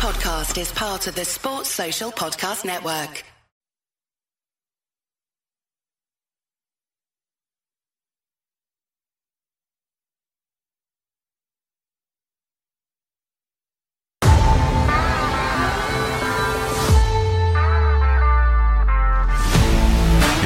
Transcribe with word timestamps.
podcast 0.00 0.58
is 0.58 0.72
part 0.72 1.06
of 1.08 1.14
the 1.14 1.26
Sports 1.26 1.68
Social 1.68 2.10
Podcast 2.10 2.64
Network. 2.64 3.22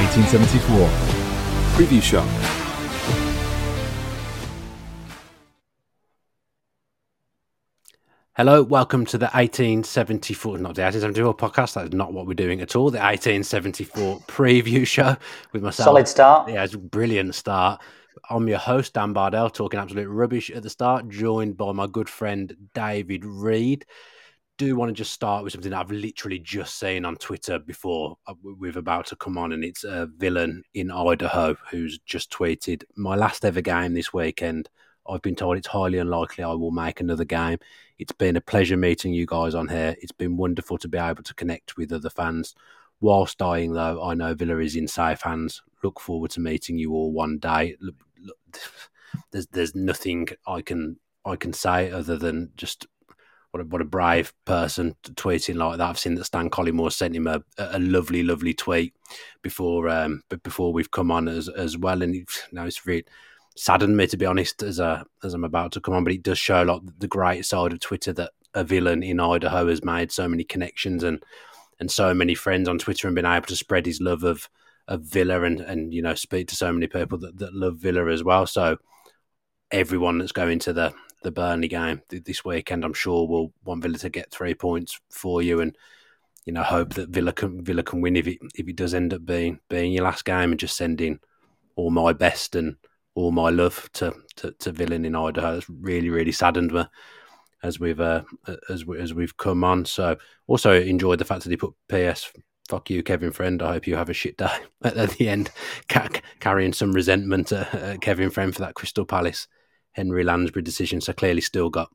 Eighteen 0.01 0.25
seventy 0.25 0.59
four. 0.59 0.89
Preview 1.77 2.01
show. 2.01 2.64
Hello, 8.37 8.61
welcome 8.61 9.05
to 9.05 9.17
the 9.17 9.27
1874, 9.27 10.57
not 10.57 10.75
the 10.75 10.81
1874 10.81 11.37
podcast. 11.37 11.75
That 11.75 11.85
is 11.85 11.93
not 11.93 12.11
what 12.11 12.27
we're 12.27 12.33
doing 12.33 12.59
at 12.59 12.75
all. 12.75 12.91
The 12.91 12.97
1874 12.97 14.19
preview 14.27 14.85
show 14.85 15.15
with 15.53 15.63
myself. 15.63 15.85
Solid 15.85 16.05
start. 16.05 16.49
Yeah, 16.49 16.65
it's 16.65 16.73
a 16.73 16.77
brilliant 16.77 17.33
start. 17.33 17.81
I'm 18.29 18.49
your 18.49 18.57
host, 18.57 18.93
Dan 18.93 19.13
Bardell, 19.13 19.49
talking 19.49 19.79
absolute 19.79 20.09
rubbish 20.09 20.49
at 20.49 20.63
the 20.63 20.69
start, 20.69 21.07
joined 21.07 21.55
by 21.55 21.71
my 21.71 21.87
good 21.87 22.09
friend 22.09 22.53
David 22.73 23.23
Reed. 23.23 23.85
Do 24.57 24.75
want 24.75 24.89
to 24.89 24.93
just 24.93 25.13
start 25.13 25.45
with 25.45 25.53
something 25.53 25.71
that 25.71 25.79
I've 25.79 25.91
literally 25.91 26.39
just 26.39 26.77
seen 26.77 27.05
on 27.05 27.15
Twitter 27.15 27.57
before 27.57 28.17
uh, 28.27 28.33
we're 28.43 28.77
about 28.77 29.05
to 29.07 29.15
come 29.15 29.37
on, 29.37 29.53
and 29.53 29.63
it's 29.63 29.85
a 29.85 30.09
villain 30.17 30.61
in 30.73 30.91
Idaho 30.91 31.55
who's 31.71 31.99
just 31.99 32.33
tweeted 32.33 32.83
my 32.97 33.15
last 33.15 33.45
ever 33.45 33.61
game 33.61 33.93
this 33.93 34.11
weekend. 34.13 34.67
I've 35.07 35.21
been 35.21 35.35
told 35.35 35.57
it's 35.57 35.67
highly 35.67 35.97
unlikely 35.97 36.43
I 36.43 36.53
will 36.53 36.71
make 36.71 36.99
another 36.99 37.25
game. 37.25 37.59
It's 37.97 38.11
been 38.11 38.35
a 38.35 38.41
pleasure 38.41 38.77
meeting 38.77 39.13
you 39.13 39.25
guys 39.25 39.55
on 39.55 39.67
here. 39.67 39.95
It's 40.01 40.11
been 40.11 40.37
wonderful 40.37 40.77
to 40.79 40.87
be 40.87 40.97
able 40.97 41.23
to 41.23 41.33
connect 41.33 41.77
with 41.77 41.91
other 41.91 42.09
fans. 42.09 42.55
Whilst 43.01 43.37
dying, 43.37 43.73
though, 43.73 44.03
I 44.03 44.13
know 44.13 44.33
Villa 44.33 44.57
is 44.57 44.75
in 44.75 44.87
safe 44.87 45.21
hands. 45.21 45.61
Look 45.83 45.99
forward 45.99 46.31
to 46.31 46.39
meeting 46.39 46.77
you 46.77 46.93
all 46.93 47.11
one 47.11 47.37
day. 47.37 47.75
Look, 47.79 47.95
look, 48.19 48.37
there's 49.31 49.47
there's 49.47 49.75
nothing 49.75 50.27
I 50.47 50.61
can 50.61 50.97
I 51.25 51.35
can 51.35 51.53
say 51.53 51.91
other 51.91 52.17
than 52.17 52.51
just 52.55 52.87
what 53.51 53.61
a, 53.61 53.63
what 53.65 53.81
a 53.81 53.85
brave 53.85 54.33
person 54.45 54.95
tweeting 55.03 55.55
like 55.55 55.77
that. 55.77 55.89
I've 55.89 55.99
seen 55.99 56.15
that 56.15 56.25
Stan 56.25 56.49
Collymore 56.49 56.91
sent 56.91 57.15
him 57.15 57.27
a, 57.27 57.41
a 57.57 57.79
lovely, 57.79 58.23
lovely 58.23 58.53
tweet 58.53 58.93
before 59.41 59.87
um, 59.87 60.23
but 60.29 60.43
before 60.43 60.73
we've 60.73 60.91
come 60.91 61.11
on 61.11 61.27
as 61.27 61.47
as 61.49 61.77
well, 61.77 62.01
and 62.01 62.15
it's, 62.15 62.43
no, 62.51 62.65
it's 62.65 62.85
really 62.85 63.05
saddened 63.55 63.95
me 63.95 64.05
to 64.07 64.17
be 64.17 64.25
honest 64.25 64.63
as 64.63 64.79
a 64.79 65.05
as 65.23 65.33
I'm 65.33 65.43
about 65.43 65.71
to 65.73 65.81
come 65.81 65.93
on, 65.93 66.03
but 66.03 66.13
it 66.13 66.23
does 66.23 66.37
show 66.37 66.63
like 66.63 66.81
the 66.97 67.07
great 67.07 67.45
side 67.45 67.73
of 67.73 67.79
Twitter 67.79 68.13
that 68.13 68.31
a 68.53 68.63
villain 68.63 69.03
in 69.03 69.19
Idaho 69.19 69.67
has 69.67 69.83
made 69.83 70.11
so 70.11 70.27
many 70.27 70.43
connections 70.43 71.03
and 71.03 71.23
and 71.79 71.91
so 71.91 72.13
many 72.13 72.35
friends 72.35 72.69
on 72.69 72.77
Twitter 72.77 73.07
and 73.07 73.15
been 73.15 73.25
able 73.25 73.47
to 73.47 73.55
spread 73.55 73.85
his 73.85 74.01
love 74.01 74.23
of 74.23 74.49
of 74.87 75.01
Villa 75.01 75.43
and 75.43 75.61
and 75.61 75.93
you 75.93 76.01
know 76.01 76.15
speak 76.15 76.47
to 76.49 76.55
so 76.55 76.71
many 76.71 76.87
people 76.87 77.17
that, 77.19 77.37
that 77.37 77.53
love 77.53 77.77
Villa 77.77 78.11
as 78.11 78.23
well. 78.23 78.45
So 78.45 78.77
everyone 79.71 80.19
that's 80.19 80.31
going 80.31 80.59
to 80.59 80.73
the 80.73 80.93
the 81.23 81.31
Burnley 81.31 81.67
game 81.67 82.01
this 82.09 82.45
weekend, 82.45 82.85
I'm 82.85 82.93
sure 82.93 83.27
will 83.27 83.51
want 83.63 83.81
Villa 83.81 83.97
to 83.97 84.09
get 84.09 84.31
three 84.31 84.53
points 84.53 84.99
for 85.09 85.41
you 85.41 85.59
and 85.59 85.75
you 86.45 86.53
know 86.53 86.61
hope 86.61 86.93
that 86.93 87.09
Villa 87.09 87.33
can 87.33 87.63
Villa 87.63 87.83
can 87.83 88.01
win 88.01 88.15
if 88.15 88.27
it 88.27 88.37
if 88.55 88.67
it 88.67 88.75
does 88.75 88.93
end 88.93 89.13
up 89.13 89.25
being 89.25 89.59
being 89.69 89.91
your 89.91 90.03
last 90.03 90.25
game 90.25 90.51
and 90.51 90.59
just 90.59 90.77
sending 90.77 91.19
all 91.75 91.89
my 91.89 92.13
best 92.13 92.55
and 92.55 92.77
all 93.15 93.31
my 93.31 93.49
love 93.49 93.89
to 93.93 94.13
to, 94.35 94.51
to 94.51 94.71
Villain 94.71 95.05
in 95.05 95.15
Idaho. 95.15 95.57
It's 95.57 95.69
really 95.69 96.09
really 96.09 96.31
saddened 96.31 96.71
me 96.71 96.85
as 97.63 97.79
we've 97.79 97.99
uh, 97.99 98.23
as 98.69 98.85
we, 98.85 98.99
as 98.99 99.13
we've 99.13 99.35
come 99.37 99.63
on. 99.63 99.85
So 99.85 100.17
also 100.47 100.79
enjoyed 100.79 101.19
the 101.19 101.25
fact 101.25 101.43
that 101.43 101.49
he 101.49 101.57
put 101.57 101.73
PS. 101.89 102.31
Fuck 102.69 102.89
you, 102.89 103.03
Kevin 103.03 103.31
Friend. 103.31 103.61
I 103.61 103.73
hope 103.73 103.87
you 103.87 103.95
have 103.95 104.09
a 104.09 104.13
shit 104.13 104.37
day 104.37 104.49
at, 104.83 105.11
the 105.11 105.29
end, 105.29 105.51
ca- 105.87 106.09
carrying 106.39 106.73
some 106.73 106.93
resentment 106.93 107.51
at, 107.51 107.73
at 107.75 108.01
Kevin 108.01 108.31
Friend 108.31 108.53
for 108.53 108.61
that 108.61 108.73
Crystal 108.73 109.05
Palace 109.05 109.47
Henry 109.91 110.23
Lansbury 110.23 110.63
decision. 110.63 110.99
So 110.99 111.13
clearly, 111.13 111.41
still 111.41 111.69
got 111.69 111.89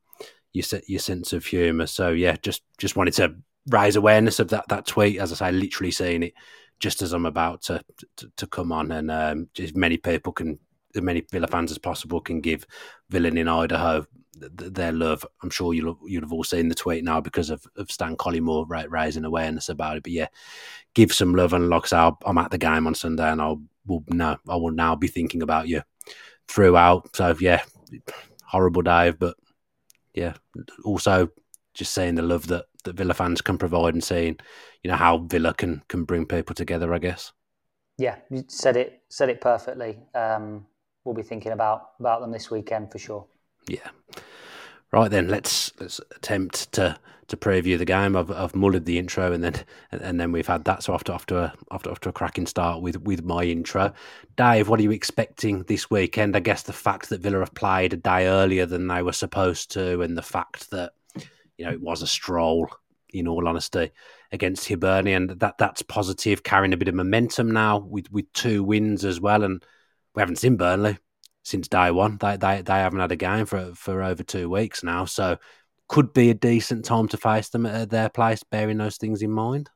your 0.53 0.65
your 0.87 1.01
sense 1.01 1.33
of 1.33 1.45
humour. 1.47 1.87
So 1.87 2.11
yeah, 2.11 2.37
just 2.43 2.63
just 2.79 2.97
wanted 2.97 3.15
to 3.15 3.35
raise 3.69 3.97
awareness 3.97 4.39
of 4.39 4.49
that 4.49 4.67
that 4.69 4.87
tweet. 4.87 5.19
As 5.19 5.33
I 5.33 5.37
say, 5.37 5.53
literally 5.53 5.91
saying 5.91 6.25
it 6.25 6.35
just 6.79 7.03
as 7.03 7.13
I'm 7.13 7.27
about 7.27 7.63
to 7.63 7.83
to, 8.17 8.31
to 8.37 8.47
come 8.47 8.73
on, 8.73 8.93
and 8.93 9.11
um, 9.11 9.49
just 9.55 9.77
many 9.77 9.97
people 9.97 10.33
can 10.33 10.59
as 10.95 11.03
many 11.03 11.25
Villa 11.31 11.47
fans 11.47 11.71
as 11.71 11.79
possible 11.79 12.21
can 12.21 12.41
give 12.41 12.67
Villain 13.09 13.39
in 13.39 13.49
Idaho 13.49 14.07
their 14.35 14.93
love. 14.93 15.27
I'm 15.43 15.51
sure 15.51 15.75
you'll 15.75 15.99
you'll 16.07 16.23
have 16.23 16.33
all 16.33 16.45
seen 16.45 16.69
the 16.69 16.75
tweet 16.75 17.05
now 17.05 17.21
because 17.21 17.51
of, 17.51 17.67
of 17.77 17.91
Stan 17.91 18.17
Collymore 18.17 18.67
raising 18.89 19.25
awareness 19.25 19.69
about 19.69 19.97
it. 19.97 20.03
But 20.03 20.13
yeah, 20.13 20.29
give 20.95 21.13
some 21.13 21.35
love 21.35 21.53
and 21.53 21.69
like 21.69 21.93
I 21.93 22.13
I'm 22.25 22.39
at 22.39 22.51
the 22.51 22.59
game 22.59 22.87
on 22.87 22.95
Sunday, 22.95 23.31
and 23.31 23.41
I'll 23.41 23.63
will 23.87 24.05
now 24.09 24.39
I 24.49 24.57
will 24.57 24.73
now 24.73 24.95
be 24.97 25.09
thinking 25.09 25.43
about 25.43 25.69
you 25.69 25.83
throughout. 26.49 27.15
So 27.17 27.35
yeah, 27.41 27.63
horrible 28.45 28.83
Dave, 28.83 29.19
but 29.19 29.37
yeah, 30.15 30.35
also 30.85 31.29
just 31.75 31.93
saying 31.93 32.17
the 32.17 32.23
love 32.23 32.47
that 32.49 32.67
that 32.85 32.97
Villa 32.97 33.15
fans 33.15 33.43
can 33.43 33.59
provide 33.59 33.95
and 33.95 34.03
seeing 34.03 34.39
you 34.83 34.91
know 34.91 34.97
how 34.97 35.19
Villa 35.19 35.55
can 35.55 35.83
can 35.89 36.05
bring 36.05 36.27
people 36.27 36.55
together. 36.55 36.93
I 36.95 36.99
guess. 36.99 37.33
Yeah, 37.99 38.17
you 38.31 38.45
said 38.49 38.77
it 38.77 39.03
said 39.09 39.29
it 39.29 39.41
perfectly. 39.41 39.99
Um, 40.15 40.67
we'll 41.05 41.15
be 41.15 41.23
thinking 41.23 41.53
about 41.53 41.91
about 41.99 42.21
them 42.21 42.31
this 42.31 42.51
weekend 42.51 42.91
for 42.91 42.99
sure. 42.99 43.27
Yeah. 43.69 43.89
Right 44.93 45.11
then, 45.11 45.29
let's 45.29 45.73
let's 45.81 46.01
attempt 46.17 46.73
to 46.73 46.99
to 47.29 47.37
preview 47.37 47.79
the 47.79 47.85
game. 47.85 48.17
I've 48.17 48.31
I've 48.31 48.53
mullered 48.53 48.85
the 48.85 48.99
intro 48.99 49.33
and 49.33 49.43
then 49.45 49.65
and 49.93 50.21
then 50.21 50.33
we've 50.33 50.47
had 50.47 50.65
that. 50.65 50.83
So 50.83 50.95
after 50.95 51.13
after 51.13 51.39
a 51.39 51.55
after 51.71 51.91
after 51.91 52.09
a 52.09 52.13
cracking 52.13 52.47
start 52.47 52.83
with 52.83 53.01
with 53.03 53.23
my 53.23 53.45
intro, 53.45 53.93
Dave, 54.37 54.69
what 54.69 54.81
are 54.81 54.83
you 54.83 54.91
expecting 54.91 55.63
this 55.65 55.91
weekend? 55.91 56.37
I 56.37 56.41
guess 56.41 56.65
the 56.65 56.73
fact 56.73 57.09
that 57.09 57.21
Villa 57.21 57.39
have 57.39 57.55
played 57.55 57.93
a 57.93 57.97
day 57.97 58.27
earlier 58.27 58.67
than 58.67 58.89
they 58.89 59.03
were 59.03 59.13
supposed 59.13 59.71
to, 59.73 60.03
and 60.03 60.19
the 60.19 60.23
fact 60.23 60.71
that 60.71 60.93
you 61.57 61.65
know 61.65 61.73
it 61.73 61.81
was 61.81 62.03
a 62.03 62.07
stroll. 62.07 62.69
In 63.13 63.27
all 63.27 63.49
honesty, 63.49 63.91
against 64.31 64.69
Hibernian, 64.69 65.37
that 65.39 65.59
that's 65.59 65.83
positive, 65.83 66.45
carrying 66.45 66.73
a 66.73 66.77
bit 66.77 66.87
of 66.87 66.95
momentum 66.95 67.51
now 67.51 67.79
with 67.79 68.09
with 68.13 68.33
two 68.35 68.63
wins 68.63 69.05
as 69.05 69.21
well, 69.21 69.43
and 69.43 69.65
we 70.21 70.23
haven't 70.23 70.37
seen 70.37 70.57
Burnley 70.57 70.99
since 71.43 71.67
day 71.67 71.91
one. 71.91 72.19
They 72.21 72.37
they 72.37 72.61
they 72.61 72.75
haven't 72.75 73.01
had 73.01 73.11
a 73.11 73.17
game 73.17 73.47
for 73.47 73.75
for 73.75 74.03
over 74.03 74.23
two 74.23 74.51
weeks 74.51 74.85
now, 74.85 75.07
so 75.07 75.39
could 75.89 76.13
be 76.13 76.29
a 76.29 76.35
decent 76.35 76.85
time 76.85 77.09
to 77.09 77.17
face 77.17 77.49
them 77.49 77.65
at 77.65 77.89
their 77.89 78.11
place, 78.11 78.43
bearing 78.45 78.77
those 78.77 78.99
things 78.99 79.23
in 79.23 79.31
mind. 79.31 79.71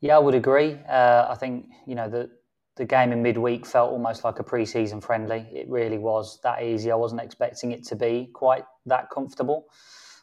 Yeah, 0.00 0.16
I 0.16 0.18
would 0.18 0.34
agree. 0.34 0.76
Uh, 0.88 1.26
I 1.28 1.36
think 1.36 1.68
you 1.86 1.94
know 1.94 2.08
the 2.08 2.28
the 2.74 2.84
game 2.84 3.12
in 3.12 3.22
midweek 3.22 3.64
felt 3.64 3.92
almost 3.92 4.24
like 4.24 4.40
a 4.40 4.42
pre-season 4.42 5.00
friendly. 5.00 5.46
It 5.52 5.68
really 5.68 5.98
was 5.98 6.40
that 6.42 6.64
easy. 6.64 6.90
I 6.90 6.96
wasn't 6.96 7.20
expecting 7.20 7.70
it 7.70 7.84
to 7.84 7.94
be 7.94 8.28
quite 8.34 8.64
that 8.86 9.10
comfortable. 9.10 9.66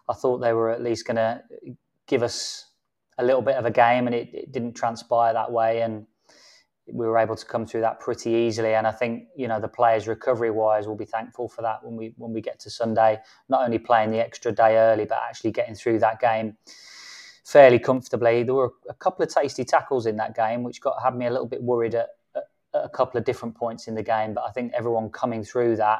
I 0.09 0.13
thought 0.13 0.39
they 0.39 0.51
were 0.51 0.69
at 0.69 0.83
least 0.83 1.07
going 1.07 1.15
to 1.15 1.41
give 2.07 2.23
us 2.23 2.65
a 3.17 3.23
little 3.23 3.41
bit 3.41 3.55
of 3.55 3.65
a 3.65 3.71
game, 3.71 4.05
and 4.05 4.13
it, 4.13 4.33
it 4.33 4.51
didn't 4.51 4.73
transpire 4.73 5.31
that 5.31 5.49
way. 5.49 5.81
And 5.81 6.07
we 6.91 7.05
were 7.05 7.17
able 7.17 7.35
to 7.35 7.45
come 7.45 7.65
through 7.65 7.81
that 7.81 7.99
pretty 7.99 8.31
easily. 8.31 8.75
And 8.75 8.85
I 8.85 8.91
think 8.91 9.27
you 9.35 9.47
know 9.47 9.59
the 9.59 9.67
players 9.67 10.07
recovery 10.07 10.51
wise 10.51 10.87
will 10.87 10.95
be 10.95 11.05
thankful 11.05 11.47
for 11.47 11.61
that 11.61 11.83
when 11.83 11.95
we 11.95 12.13
when 12.17 12.33
we 12.33 12.41
get 12.41 12.59
to 12.61 12.69
Sunday. 12.69 13.19
Not 13.49 13.63
only 13.63 13.79
playing 13.79 14.11
the 14.11 14.19
extra 14.19 14.51
day 14.51 14.77
early, 14.77 15.05
but 15.05 15.19
actually 15.27 15.51
getting 15.51 15.75
through 15.75 15.99
that 15.99 16.19
game 16.19 16.57
fairly 17.45 17.79
comfortably. 17.79 18.43
There 18.43 18.55
were 18.55 18.73
a 18.89 18.93
couple 18.93 19.23
of 19.23 19.33
tasty 19.33 19.63
tackles 19.63 20.05
in 20.05 20.17
that 20.17 20.35
game, 20.35 20.63
which 20.63 20.81
got 20.81 21.01
had 21.01 21.15
me 21.15 21.25
a 21.25 21.31
little 21.31 21.47
bit 21.47 21.61
worried 21.61 21.95
at, 21.95 22.09
at, 22.35 22.43
at 22.73 22.85
a 22.85 22.89
couple 22.89 23.17
of 23.17 23.25
different 23.25 23.55
points 23.55 23.87
in 23.87 23.95
the 23.95 24.03
game. 24.03 24.33
But 24.33 24.45
I 24.47 24.51
think 24.51 24.73
everyone 24.73 25.09
coming 25.09 25.43
through 25.43 25.77
that. 25.77 25.99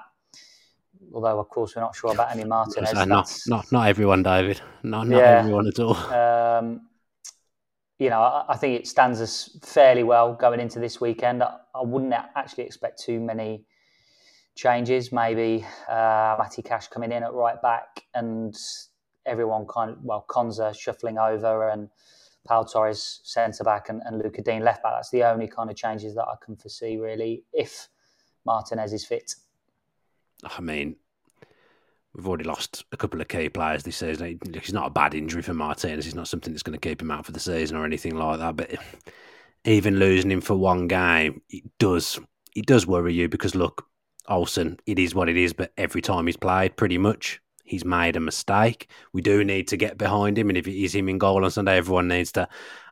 Although, 1.13 1.39
of 1.39 1.49
course, 1.49 1.75
we're 1.75 1.81
not 1.81 1.95
sure 1.95 2.13
about 2.13 2.29
Emi 2.29 2.47
Martinez. 2.47 2.93
not, 2.93 3.37
not, 3.47 3.71
not 3.71 3.87
everyone, 3.87 4.23
David. 4.23 4.61
Not, 4.83 5.07
not 5.07 5.17
yeah. 5.17 5.39
everyone 5.39 5.67
at 5.67 5.79
all. 5.79 5.95
Um, 5.95 6.81
you 8.03 8.09
know, 8.09 8.43
I, 8.49 8.57
think 8.57 8.77
it 8.81 8.85
stands 8.85 9.21
us 9.21 9.57
fairly 9.61 10.03
well 10.03 10.33
going 10.33 10.59
into 10.59 10.77
this 10.77 10.99
weekend. 10.99 11.41
I, 11.41 11.55
wouldn't 11.75 12.13
actually 12.13 12.65
expect 12.65 13.01
too 13.01 13.21
many 13.21 13.63
changes. 14.55 15.13
Maybe 15.13 15.65
uh, 15.87 16.35
Matty 16.37 16.63
Cash 16.63 16.89
coming 16.89 17.13
in 17.13 17.23
at 17.23 17.31
right 17.31 17.61
back 17.61 18.03
and 18.13 18.53
everyone 19.25 19.65
kind 19.69 19.91
of, 19.91 20.03
well, 20.03 20.25
Konsa 20.27 20.77
shuffling 20.77 21.17
over 21.17 21.69
and 21.69 21.87
Pau 22.45 22.63
Torres 22.63 23.21
centre 23.23 23.63
back 23.63 23.87
and, 23.87 24.01
and 24.03 24.21
Lucas 24.21 24.43
Digne 24.43 24.65
left 24.65 24.83
back. 24.83 24.95
That's 24.95 25.11
the 25.11 25.23
only 25.23 25.47
kind 25.47 25.69
of 25.69 25.77
changes 25.77 26.13
that 26.15 26.25
I 26.25 26.35
can 26.43 26.57
foresee, 26.57 26.97
really, 26.97 27.45
if 27.53 27.87
Martinez 28.45 28.91
is 28.91 29.05
fit. 29.05 29.33
I 30.43 30.59
mean, 30.59 30.97
We've 32.15 32.27
already 32.27 32.43
lost 32.43 32.85
a 32.91 32.97
couple 32.97 33.21
of 33.21 33.27
key 33.27 33.49
players 33.49 33.83
this 33.83 33.97
season. 33.97 34.39
It's 34.53 34.71
not 34.71 34.87
a 34.87 34.91
bad 34.91 35.15
injury 35.15 35.41
for 35.41 35.53
Martinez. 35.53 36.05
It's 36.05 36.15
not 36.15 36.27
something 36.27 36.53
that's 36.53 36.63
going 36.63 36.79
to 36.79 36.89
keep 36.89 37.01
him 37.01 37.09
out 37.09 37.25
for 37.25 37.31
the 37.31 37.39
season 37.39 37.75
or 37.75 37.85
anything 37.85 38.15
like 38.15 38.39
that. 38.39 38.55
But 38.55 38.75
even 39.65 39.97
losing 39.97 40.31
him 40.31 40.41
for 40.41 40.55
one 40.55 40.87
game, 40.87 41.41
it 41.49 41.63
does 41.79 42.19
it 42.55 42.67
does 42.67 42.85
worry 42.85 43.13
you 43.13 43.27
because 43.29 43.55
look, 43.55 43.87
Olsen, 44.27 44.79
it 44.85 44.99
is 44.99 45.15
what 45.15 45.29
it 45.29 45.37
is. 45.37 45.53
But 45.53 45.73
every 45.75 46.01
time 46.01 46.27
he's 46.27 46.37
played, 46.37 46.77
pretty 46.77 46.99
much 46.99 47.41
he's 47.63 47.85
made 47.85 48.15
a 48.15 48.19
mistake. 48.19 48.89
We 49.11 49.21
do 49.21 49.43
need 49.43 49.67
to 49.69 49.77
get 49.77 49.97
behind 49.97 50.37
him, 50.37 50.49
and 50.49 50.57
if 50.57 50.67
it 50.67 50.79
is 50.79 50.93
him 50.93 51.09
in 51.09 51.17
goal 51.17 51.43
on 51.43 51.51
Sunday, 51.51 51.77
everyone 51.77 52.07
needs 52.07 52.31
to 52.33 52.47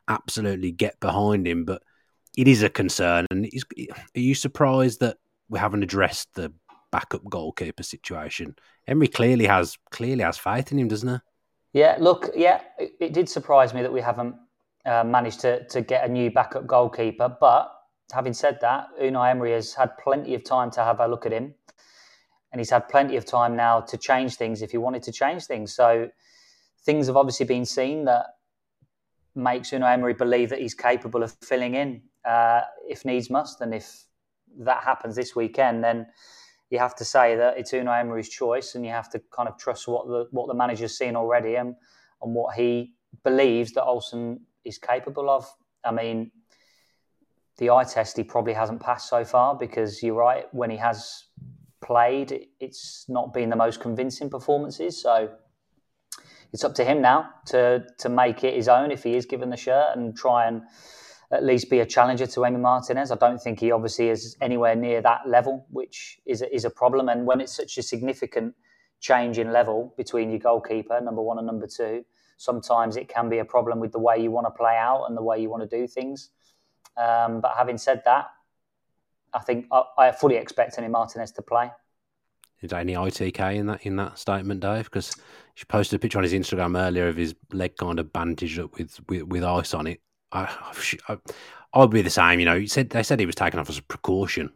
absolutely 0.08 0.72
get 0.72 0.98
behind 0.98 1.46
him. 1.46 1.64
But 1.64 1.82
it 2.36 2.48
is 2.48 2.62
a 2.62 2.68
concern, 2.68 3.26
and 3.30 3.46
are 3.46 4.20
you 4.20 4.34
surprised 4.34 5.00
that 5.00 5.18
we 5.48 5.58
haven't 5.58 5.82
addressed 5.82 6.34
the 6.34 6.52
backup 6.92 7.24
goalkeeper 7.28 7.82
situation? 7.82 8.54
Emery 8.86 9.08
clearly 9.08 9.46
has 9.46 9.76
clearly 9.90 10.22
has 10.22 10.38
faith 10.38 10.70
in 10.70 10.78
him, 10.78 10.88
doesn't 10.88 11.08
he? 11.08 11.80
Yeah, 11.80 11.96
look, 11.98 12.30
yeah, 12.36 12.60
it, 12.78 12.92
it 13.00 13.12
did 13.12 13.28
surprise 13.28 13.74
me 13.74 13.82
that 13.82 13.92
we 13.92 14.00
haven't 14.00 14.36
uh, 14.86 15.02
managed 15.02 15.40
to 15.40 15.66
to 15.68 15.80
get 15.80 16.08
a 16.08 16.12
new 16.12 16.30
backup 16.30 16.66
goalkeeper. 16.66 17.36
But 17.40 17.72
having 18.12 18.34
said 18.34 18.58
that, 18.60 18.88
Unai 19.00 19.30
Emery 19.30 19.52
has 19.52 19.74
had 19.74 19.96
plenty 19.98 20.34
of 20.34 20.44
time 20.44 20.70
to 20.72 20.84
have 20.84 21.00
a 21.00 21.08
look 21.08 21.26
at 21.26 21.32
him 21.32 21.54
and 22.52 22.60
he's 22.60 22.70
had 22.70 22.88
plenty 22.88 23.16
of 23.16 23.24
time 23.24 23.56
now 23.56 23.80
to 23.80 23.96
change 23.96 24.36
things 24.36 24.62
if 24.62 24.70
he 24.70 24.78
wanted 24.78 25.02
to 25.02 25.12
change 25.12 25.44
things. 25.44 25.74
So 25.74 26.08
things 26.84 27.06
have 27.06 27.16
obviously 27.16 27.46
been 27.46 27.64
seen 27.64 28.04
that 28.04 28.26
makes 29.34 29.70
Unai 29.70 29.94
Emery 29.94 30.12
believe 30.12 30.50
that 30.50 30.60
he's 30.60 30.74
capable 30.74 31.22
of 31.22 31.32
filling 31.40 31.74
in 31.74 32.02
uh, 32.26 32.60
if 32.86 33.06
needs 33.06 33.30
must. 33.30 33.62
And 33.62 33.74
if 33.74 34.04
that 34.58 34.84
happens 34.84 35.16
this 35.16 35.34
weekend, 35.34 35.82
then 35.82 36.06
you 36.72 36.78
have 36.78 36.96
to 36.96 37.04
say 37.04 37.36
that 37.36 37.58
it's 37.58 37.72
Unai 37.72 38.00
Emery's 38.00 38.30
choice, 38.30 38.74
and 38.74 38.84
you 38.84 38.90
have 38.90 39.10
to 39.10 39.20
kind 39.30 39.46
of 39.46 39.58
trust 39.58 39.86
what 39.86 40.06
the 40.06 40.26
what 40.30 40.48
the 40.48 40.54
manager's 40.54 40.96
seen 40.96 41.16
already 41.16 41.56
and 41.56 41.74
and 42.22 42.34
what 42.34 42.54
he 42.54 42.94
believes 43.22 43.72
that 43.72 43.84
Olsen 43.84 44.40
is 44.64 44.78
capable 44.78 45.28
of. 45.28 45.46
I 45.84 45.92
mean, 45.92 46.30
the 47.58 47.68
eye 47.68 47.84
test 47.84 48.16
he 48.16 48.24
probably 48.24 48.54
hasn't 48.54 48.80
passed 48.80 49.10
so 49.10 49.22
far 49.22 49.54
because 49.54 50.02
you're 50.02 50.14
right 50.14 50.46
when 50.52 50.70
he 50.70 50.78
has 50.78 51.26
played, 51.82 52.46
it's 52.58 53.04
not 53.06 53.34
been 53.34 53.50
the 53.50 53.56
most 53.56 53.78
convincing 53.80 54.30
performances. 54.30 55.02
So 55.02 55.28
it's 56.54 56.64
up 56.64 56.74
to 56.76 56.84
him 56.84 57.02
now 57.02 57.28
to 57.48 57.84
to 57.98 58.08
make 58.08 58.44
it 58.44 58.54
his 58.54 58.68
own 58.68 58.90
if 58.90 59.02
he 59.02 59.14
is 59.14 59.26
given 59.26 59.50
the 59.50 59.58
shirt 59.58 59.94
and 59.94 60.16
try 60.16 60.46
and 60.46 60.62
at 61.32 61.44
least 61.44 61.70
be 61.70 61.80
a 61.80 61.86
challenger 61.86 62.26
to 62.26 62.40
Emi 62.40 62.60
Martinez. 62.60 63.10
I 63.10 63.16
don't 63.16 63.40
think 63.40 63.58
he 63.58 63.72
obviously 63.72 64.10
is 64.10 64.36
anywhere 64.40 64.76
near 64.76 65.00
that 65.00 65.26
level, 65.26 65.66
which 65.70 66.20
is 66.26 66.42
a, 66.42 66.54
is 66.54 66.64
a 66.64 66.70
problem. 66.70 67.08
And 67.08 67.26
when 67.26 67.40
it's 67.40 67.56
such 67.56 67.78
a 67.78 67.82
significant 67.82 68.54
change 69.00 69.38
in 69.38 69.50
level 69.50 69.94
between 69.96 70.30
your 70.30 70.38
goalkeeper, 70.38 71.00
number 71.00 71.22
one 71.22 71.38
and 71.38 71.46
number 71.46 71.66
two, 71.66 72.04
sometimes 72.36 72.96
it 72.96 73.08
can 73.08 73.30
be 73.30 73.38
a 73.38 73.44
problem 73.44 73.80
with 73.80 73.92
the 73.92 73.98
way 73.98 74.18
you 74.18 74.30
want 74.30 74.46
to 74.46 74.50
play 74.50 74.76
out 74.76 75.06
and 75.08 75.16
the 75.16 75.22
way 75.22 75.40
you 75.40 75.48
want 75.48 75.68
to 75.68 75.78
do 75.80 75.86
things. 75.86 76.30
Um, 76.96 77.40
but 77.40 77.54
having 77.56 77.78
said 77.78 78.02
that, 78.04 78.26
I 79.32 79.40
think 79.40 79.66
I, 79.72 79.82
I 79.98 80.12
fully 80.12 80.36
expect 80.36 80.76
Emi 80.76 80.90
Martinez 80.90 81.32
to 81.32 81.42
play. 81.42 81.70
Is 82.60 82.70
there 82.70 82.78
any 82.78 82.92
ITK 82.92 83.56
in 83.56 83.66
that 83.66 83.86
in 83.86 83.96
that 83.96 84.18
statement, 84.18 84.60
Dave? 84.60 84.84
Because 84.84 85.16
she 85.54 85.64
posted 85.64 85.96
a 85.96 85.98
picture 85.98 86.18
on 86.18 86.24
his 86.24 86.32
Instagram 86.34 86.78
earlier 86.78 87.08
of 87.08 87.16
his 87.16 87.34
leg 87.52 87.76
kind 87.76 87.98
of 87.98 88.12
bandaged 88.12 88.58
up 88.60 88.76
with 88.76 89.00
with, 89.08 89.22
with 89.22 89.42
ice 89.42 89.72
on 89.72 89.86
it. 89.86 90.00
I, 90.32 90.72
I, 91.08 91.18
I'd 91.74 91.90
be 91.90 92.02
the 92.02 92.10
same. 92.10 92.40
You 92.40 92.46
know, 92.46 92.58
he 92.58 92.66
said 92.66 92.90
they 92.90 93.02
said 93.02 93.20
he 93.20 93.26
was 93.26 93.34
taken 93.34 93.58
off 93.58 93.68
as 93.68 93.78
a 93.78 93.82
precaution 93.82 94.50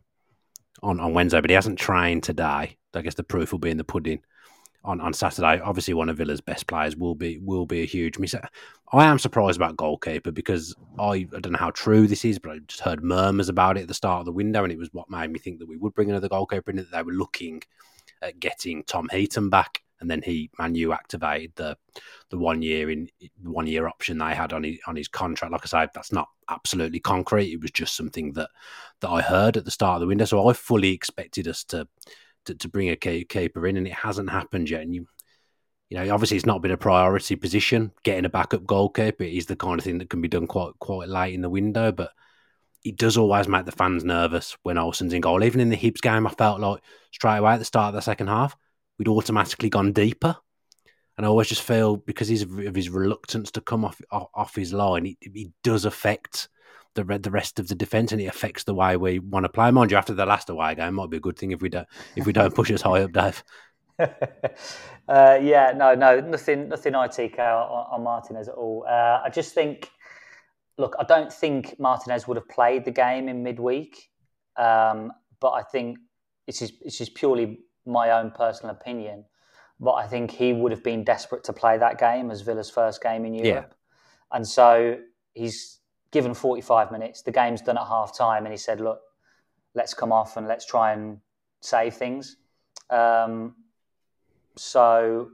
on, 0.82 1.00
on 1.00 1.14
Wednesday, 1.14 1.40
but 1.40 1.50
he 1.50 1.54
hasn't 1.54 1.78
trained 1.78 2.22
today. 2.22 2.76
I 2.94 3.02
guess 3.02 3.14
the 3.14 3.22
proof 3.22 3.52
will 3.52 3.58
be 3.58 3.70
in 3.70 3.76
the 3.76 3.84
pudding 3.84 4.22
on, 4.84 5.00
on 5.00 5.12
Saturday. 5.12 5.60
Obviously, 5.60 5.94
one 5.94 6.08
of 6.08 6.16
Villa's 6.16 6.40
best 6.40 6.66
players 6.66 6.96
will 6.96 7.14
be 7.14 7.38
will 7.38 7.66
be 7.66 7.82
a 7.82 7.86
huge 7.86 8.18
miss. 8.18 8.34
I 8.92 9.04
am 9.04 9.18
surprised 9.18 9.56
about 9.56 9.76
goalkeeper 9.76 10.30
because 10.30 10.74
I, 10.98 11.28
I 11.36 11.40
don't 11.40 11.52
know 11.52 11.58
how 11.58 11.72
true 11.72 12.06
this 12.06 12.24
is, 12.24 12.38
but 12.38 12.52
I 12.52 12.58
just 12.66 12.80
heard 12.80 13.02
murmurs 13.02 13.48
about 13.48 13.76
it 13.76 13.82
at 13.82 13.88
the 13.88 13.94
start 13.94 14.20
of 14.20 14.26
the 14.26 14.32
window, 14.32 14.62
and 14.62 14.72
it 14.72 14.78
was 14.78 14.88
what 14.92 15.10
made 15.10 15.30
me 15.30 15.38
think 15.38 15.58
that 15.58 15.68
we 15.68 15.76
would 15.76 15.94
bring 15.94 16.10
another 16.10 16.28
goalkeeper 16.28 16.70
in. 16.70 16.76
That 16.78 16.90
they 16.90 17.02
were 17.02 17.12
looking 17.12 17.62
at 18.22 18.40
getting 18.40 18.84
Tom 18.84 19.08
Heaton 19.10 19.50
back, 19.50 19.82
and 20.00 20.10
then 20.10 20.22
he 20.22 20.50
Manu 20.58 20.92
activated 20.92 21.52
the 21.56 21.76
the 22.30 22.38
one 22.38 22.62
year 22.62 22.90
in 22.90 23.08
one 23.42 23.66
year 23.66 23.88
option 23.88 24.18
they 24.18 24.34
had 24.34 24.52
on 24.52 24.64
his 24.64 24.78
on 24.86 24.96
his 24.96 25.08
contract. 25.08 25.52
Like 25.52 25.62
I 25.64 25.66
said, 25.66 25.90
that's 25.94 26.12
not 26.12 26.28
absolutely 26.48 27.00
concrete. 27.00 27.52
It 27.52 27.60
was 27.60 27.70
just 27.70 27.96
something 27.96 28.32
that 28.32 28.50
that 29.00 29.10
I 29.10 29.22
heard 29.22 29.56
at 29.56 29.64
the 29.64 29.70
start 29.70 29.96
of 29.96 30.00
the 30.00 30.06
window. 30.06 30.24
So 30.24 30.48
I 30.48 30.52
fully 30.52 30.92
expected 30.92 31.48
us 31.48 31.64
to 31.64 31.88
to, 32.46 32.54
to 32.54 32.68
bring 32.68 32.90
a 32.90 32.96
keeper 32.96 33.66
in, 33.66 33.76
and 33.76 33.86
it 33.86 33.94
hasn't 33.94 34.30
happened 34.30 34.70
yet. 34.70 34.82
And 34.82 34.94
you, 34.94 35.06
you 35.90 35.98
know, 35.98 36.14
obviously 36.14 36.36
it's 36.36 36.46
not 36.46 36.62
been 36.62 36.70
a 36.70 36.76
priority 36.76 37.36
position. 37.36 37.92
Getting 38.02 38.24
a 38.24 38.30
backup 38.30 38.64
goalkeeper 38.66 39.24
is 39.24 39.46
the 39.46 39.56
kind 39.56 39.78
of 39.78 39.84
thing 39.84 39.98
that 39.98 40.10
can 40.10 40.20
be 40.20 40.28
done 40.28 40.46
quite 40.46 40.72
quite 40.78 41.08
late 41.08 41.34
in 41.34 41.42
the 41.42 41.50
window, 41.50 41.92
but 41.92 42.12
it 42.84 42.96
does 42.96 43.16
always 43.16 43.48
make 43.48 43.66
the 43.66 43.72
fans 43.72 44.04
nervous 44.04 44.56
when 44.62 44.78
Olsen's 44.78 45.12
in 45.12 45.20
goal. 45.20 45.42
Even 45.42 45.60
in 45.60 45.70
the 45.70 45.76
Hibs 45.76 46.00
game, 46.00 46.26
I 46.26 46.30
felt 46.30 46.60
like 46.60 46.82
straight 47.10 47.38
away 47.38 47.54
at 47.54 47.58
the 47.58 47.64
start 47.64 47.88
of 47.88 47.94
the 47.94 48.00
second 48.00 48.28
half, 48.28 48.56
we'd 48.98 49.08
automatically 49.08 49.68
gone 49.68 49.92
deeper. 49.92 50.36
And 51.16 51.24
I 51.24 51.28
always 51.28 51.48
just 51.48 51.62
feel 51.62 51.96
because 51.96 52.30
of 52.42 52.74
his 52.74 52.90
reluctance 52.90 53.50
to 53.52 53.60
come 53.62 53.84
off 53.84 54.00
off 54.10 54.54
his 54.54 54.72
line, 54.72 55.06
it, 55.06 55.16
it 55.22 55.50
does 55.64 55.86
affect 55.86 56.48
the 56.94 57.04
the 57.04 57.30
rest 57.30 57.58
of 57.58 57.68
the 57.68 57.74
defence, 57.74 58.12
and 58.12 58.20
it 58.20 58.26
affects 58.26 58.64
the 58.64 58.74
way 58.74 58.98
we 58.98 59.18
want 59.18 59.44
to 59.44 59.48
play. 59.48 59.70
Mind 59.70 59.90
you, 59.90 59.96
after 59.96 60.12
the 60.12 60.26
last 60.26 60.50
away 60.50 60.74
game, 60.74 60.94
might 60.94 61.08
be 61.08 61.16
a 61.16 61.20
good 61.20 61.38
thing 61.38 61.52
if 61.52 61.62
we 61.62 61.70
don't 61.70 61.88
if 62.16 62.26
we 62.26 62.34
don't 62.34 62.54
push 62.54 62.70
us 62.70 62.82
high 62.82 63.02
up, 63.02 63.12
Dave. 63.12 63.42
uh, 65.08 65.38
yeah, 65.40 65.72
no, 65.74 65.94
no, 65.94 66.20
nothing, 66.20 66.68
nothing 66.68 66.92
ITK 66.92 67.38
on, 67.38 67.86
on 67.90 68.02
Martinez 68.02 68.48
at 68.48 68.54
all. 68.54 68.84
Uh, 68.88 69.20
I 69.24 69.30
just 69.30 69.54
think, 69.54 69.90
look, 70.78 70.94
I 70.98 71.04
don't 71.04 71.32
think 71.32 71.78
Martinez 71.78 72.28
would 72.28 72.36
have 72.36 72.48
played 72.48 72.84
the 72.84 72.90
game 72.90 73.28
in 73.28 73.42
midweek, 73.42 74.10
um, 74.56 75.12
but 75.40 75.52
I 75.52 75.62
think 75.62 75.98
it's 76.46 76.58
just, 76.58 76.74
it's 76.82 76.98
just 76.98 77.14
purely 77.14 77.60
my 77.86 78.10
own 78.10 78.30
personal 78.30 78.74
opinion. 78.74 79.24
But 79.78 79.92
I 79.92 80.06
think 80.06 80.30
he 80.30 80.52
would 80.52 80.72
have 80.72 80.82
been 80.82 81.04
desperate 81.04 81.44
to 81.44 81.52
play 81.52 81.78
that 81.78 81.98
game 81.98 82.30
as 82.30 82.40
Villa's 82.40 82.70
first 82.70 83.02
game 83.02 83.24
in 83.24 83.34
Europe, 83.34 83.74
yeah. 83.74 84.36
and 84.36 84.46
so 84.46 84.98
he's 85.34 85.80
given 86.12 86.32
45 86.32 86.90
minutes. 86.90 87.22
The 87.22 87.32
game's 87.32 87.60
done 87.60 87.76
at 87.76 87.86
half 87.86 88.16
time, 88.16 88.46
and 88.46 88.52
he 88.52 88.56
said, 88.56 88.80
"Look, 88.80 89.00
let's 89.74 89.92
come 89.92 90.12
off 90.12 90.38
and 90.38 90.48
let's 90.48 90.64
try 90.64 90.92
and 90.92 91.18
save 91.60 91.94
things." 91.94 92.36
Um, 92.88 93.54
so 94.56 95.30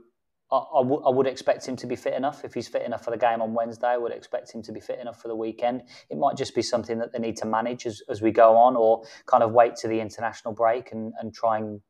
I, 0.53 1.09
would 1.09 1.27
expect 1.27 1.67
him 1.67 1.75
to 1.77 1.87
be 1.87 1.95
fit 1.95 2.13
enough. 2.13 2.45
If 2.45 2.53
he's 2.53 2.67
fit 2.67 2.83
enough 2.83 3.03
for 3.03 3.11
the 3.11 3.17
game 3.17 3.41
on 3.41 3.53
Wednesday, 3.53 3.87
I 3.87 3.97
would 3.97 4.11
expect 4.11 4.53
him 4.53 4.61
to 4.63 4.71
be 4.71 4.79
fit 4.79 4.99
enough 4.99 5.21
for 5.21 5.27
the 5.27 5.35
weekend. 5.35 5.83
It 6.09 6.17
might 6.17 6.37
just 6.37 6.53
be 6.53 6.61
something 6.61 6.99
that 6.99 7.11
they 7.11 7.19
need 7.19 7.37
to 7.37 7.45
manage 7.45 7.85
as, 7.85 8.01
as 8.09 8.21
we 8.21 8.31
go 8.31 8.55
on, 8.55 8.75
or 8.75 9.03
kind 9.25 9.43
of 9.43 9.51
wait 9.51 9.75
to 9.77 9.87
the 9.87 9.99
international 9.99 10.53
break 10.53 10.91
and, 10.91 11.13
and 11.19 11.33
try 11.33 11.57
and 11.57 11.81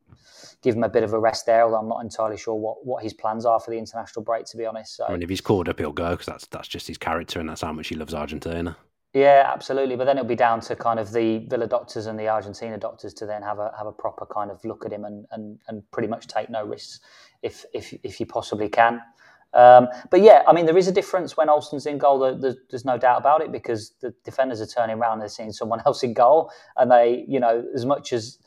give 0.61 0.75
him 0.75 0.83
a 0.83 0.89
bit 0.89 1.03
of 1.03 1.13
a 1.13 1.19
rest 1.19 1.45
there. 1.45 1.63
Although 1.63 1.77
I'm 1.77 1.89
not 1.89 2.01
entirely 2.01 2.37
sure 2.37 2.55
what, 2.55 2.85
what 2.85 3.03
his 3.03 3.13
plans 3.13 3.45
are 3.45 3.59
for 3.59 3.71
the 3.71 3.77
international 3.77 4.23
break, 4.23 4.45
to 4.45 4.57
be 4.57 4.65
honest. 4.65 4.95
So, 4.95 5.05
I 5.07 5.11
mean, 5.11 5.23
if 5.23 5.29
he's 5.29 5.41
called 5.41 5.67
up, 5.67 5.79
he'll 5.79 5.91
go 5.91 6.11
because 6.11 6.27
that's 6.27 6.45
that's 6.47 6.67
just 6.67 6.87
his 6.87 6.97
character 6.97 7.39
and 7.39 7.49
that's 7.49 7.61
how 7.61 7.73
much 7.73 7.89
he 7.89 7.95
loves 7.95 8.13
Argentina. 8.13 8.77
Yeah, 9.13 9.51
absolutely. 9.53 9.95
But 9.95 10.05
then 10.05 10.17
it'll 10.17 10.27
be 10.27 10.35
down 10.35 10.59
to 10.61 10.75
kind 10.75 10.99
of 10.99 11.11
the 11.11 11.39
Villa 11.49 11.67
doctors 11.67 12.07
and 12.07 12.19
the 12.19 12.29
Argentina 12.29 12.77
doctors 12.77 13.13
to 13.15 13.25
then 13.27 13.43
have 13.43 13.59
a 13.59 13.71
have 13.77 13.87
a 13.87 13.91
proper 13.91 14.25
kind 14.25 14.49
of 14.51 14.63
look 14.65 14.85
at 14.85 14.91
him 14.91 15.05
and 15.05 15.25
and, 15.31 15.59
and 15.67 15.83
pretty 15.91 16.07
much 16.07 16.27
take 16.27 16.49
no 16.49 16.65
risks 16.65 16.99
if 17.43 17.65
if 17.73 17.93
if 18.03 18.19
you 18.19 18.25
possibly 18.25 18.69
can. 18.69 19.01
Um, 19.53 19.87
but 20.09 20.21
yeah, 20.21 20.41
I 20.47 20.53
mean, 20.53 20.65
there 20.65 20.77
is 20.77 20.87
a 20.87 20.91
difference 20.91 21.37
when 21.37 21.47
Olsen's 21.47 21.85
in 21.85 21.99
goal. 21.99 22.37
There's, 22.39 22.55
there's 22.71 22.85
no 22.85 22.97
doubt 22.97 23.19
about 23.19 23.41
it 23.41 23.51
because 23.51 23.93
the 24.01 24.11
defenders 24.23 24.61
are 24.61 24.65
turning 24.65 24.97
around 24.97 25.13
and 25.13 25.21
they're 25.21 25.29
seeing 25.29 25.51
someone 25.51 25.81
else 25.85 26.01
in 26.03 26.13
goal, 26.13 26.51
and 26.77 26.89
they, 26.91 27.25
you 27.27 27.39
know, 27.39 27.63
as 27.75 27.85
much 27.85 28.13
as 28.13 28.39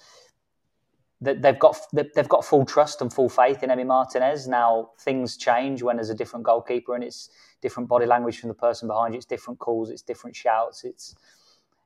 they've 1.34 1.58
got 1.58 1.76
they've 1.92 2.28
got 2.28 2.44
full 2.44 2.64
trust 2.64 3.00
and 3.02 3.12
full 3.12 3.28
faith 3.28 3.62
in 3.62 3.70
Emi 3.70 3.86
Martinez. 3.86 4.46
Now 4.48 4.90
things 5.00 5.36
change 5.36 5.82
when 5.82 5.96
there's 5.96 6.10
a 6.10 6.14
different 6.14 6.44
goalkeeper 6.44 6.94
and 6.94 7.04
it's 7.04 7.30
different 7.60 7.88
body 7.88 8.06
language 8.06 8.38
from 8.38 8.48
the 8.48 8.54
person 8.54 8.88
behind 8.88 9.14
you. 9.14 9.18
It's 9.18 9.26
different 9.26 9.58
calls. 9.58 9.90
It's 9.90 10.02
different 10.02 10.36
shouts. 10.36 10.84
It's 10.84 11.14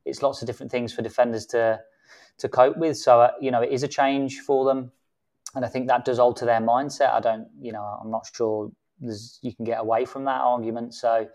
it's 0.04 0.22
lots 0.22 0.42
of 0.42 0.46
different 0.46 0.72
things 0.72 0.92
for 0.92 1.02
defenders 1.02 1.46
to 1.46 1.80
to 2.38 2.48
cope 2.48 2.76
with. 2.76 2.96
So 2.96 3.20
uh, 3.20 3.32
you 3.40 3.50
know 3.50 3.62
it 3.62 3.70
is 3.70 3.82
a 3.82 3.88
change 3.88 4.40
for 4.40 4.64
them, 4.64 4.92
and 5.54 5.64
I 5.64 5.68
think 5.68 5.88
that 5.88 6.04
does 6.04 6.18
alter 6.18 6.46
their 6.46 6.60
mindset. 6.60 7.12
I 7.12 7.20
don't 7.20 7.48
you 7.60 7.72
know 7.72 7.82
I'm 7.82 8.10
not 8.10 8.26
sure 8.32 8.70
you 9.42 9.54
can 9.54 9.64
get 9.64 9.80
away 9.80 10.04
from 10.04 10.24
that 10.24 10.40
argument. 10.40 10.94
So 10.94 11.26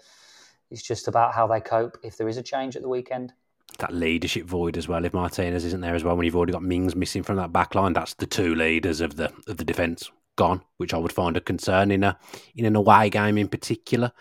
it's 0.72 0.84
just 0.84 1.08
about 1.08 1.34
how 1.34 1.48
they 1.48 1.62
cope 1.62 1.98
if 2.04 2.18
there 2.18 2.28
is 2.28 2.38
a 2.38 2.44
change 2.44 2.76
at 2.76 2.82
the 2.82 2.90
weekend 2.90 3.34
that 3.78 3.94
leadership 3.94 4.46
void 4.46 4.78
as 4.78 4.88
well. 4.88 5.06
If 5.06 5.14
Martinez 5.14 5.66
isn't 5.66 5.82
there 5.82 5.96
as 5.96 6.04
well, 6.04 6.16
when 6.16 6.26
you've 6.26 6.36
already 6.36 6.54
got 6.54 6.64
Mings 6.64 6.96
missing 6.96 7.24
from 7.24 7.38
that 7.38 7.54
back 7.54 7.76
line, 7.76 7.94
that's 7.94 8.14
the 8.16 8.26
two 8.26 8.56
leaders 8.56 9.02
of 9.02 9.16
the 9.16 9.32
of 9.48 9.58
the 9.58 9.66
defence 9.66 10.10
gone, 10.36 10.62
which 10.78 10.94
I 10.94 10.98
would 10.98 11.14
find 11.14 11.38
a 11.38 11.42
concern 11.42 11.92
in 11.92 12.04
a 12.04 12.18
in 12.56 12.66
an 12.66 12.76
away 12.76 13.10
game 13.10 13.38
in 13.38 13.48
particular. 13.48 14.12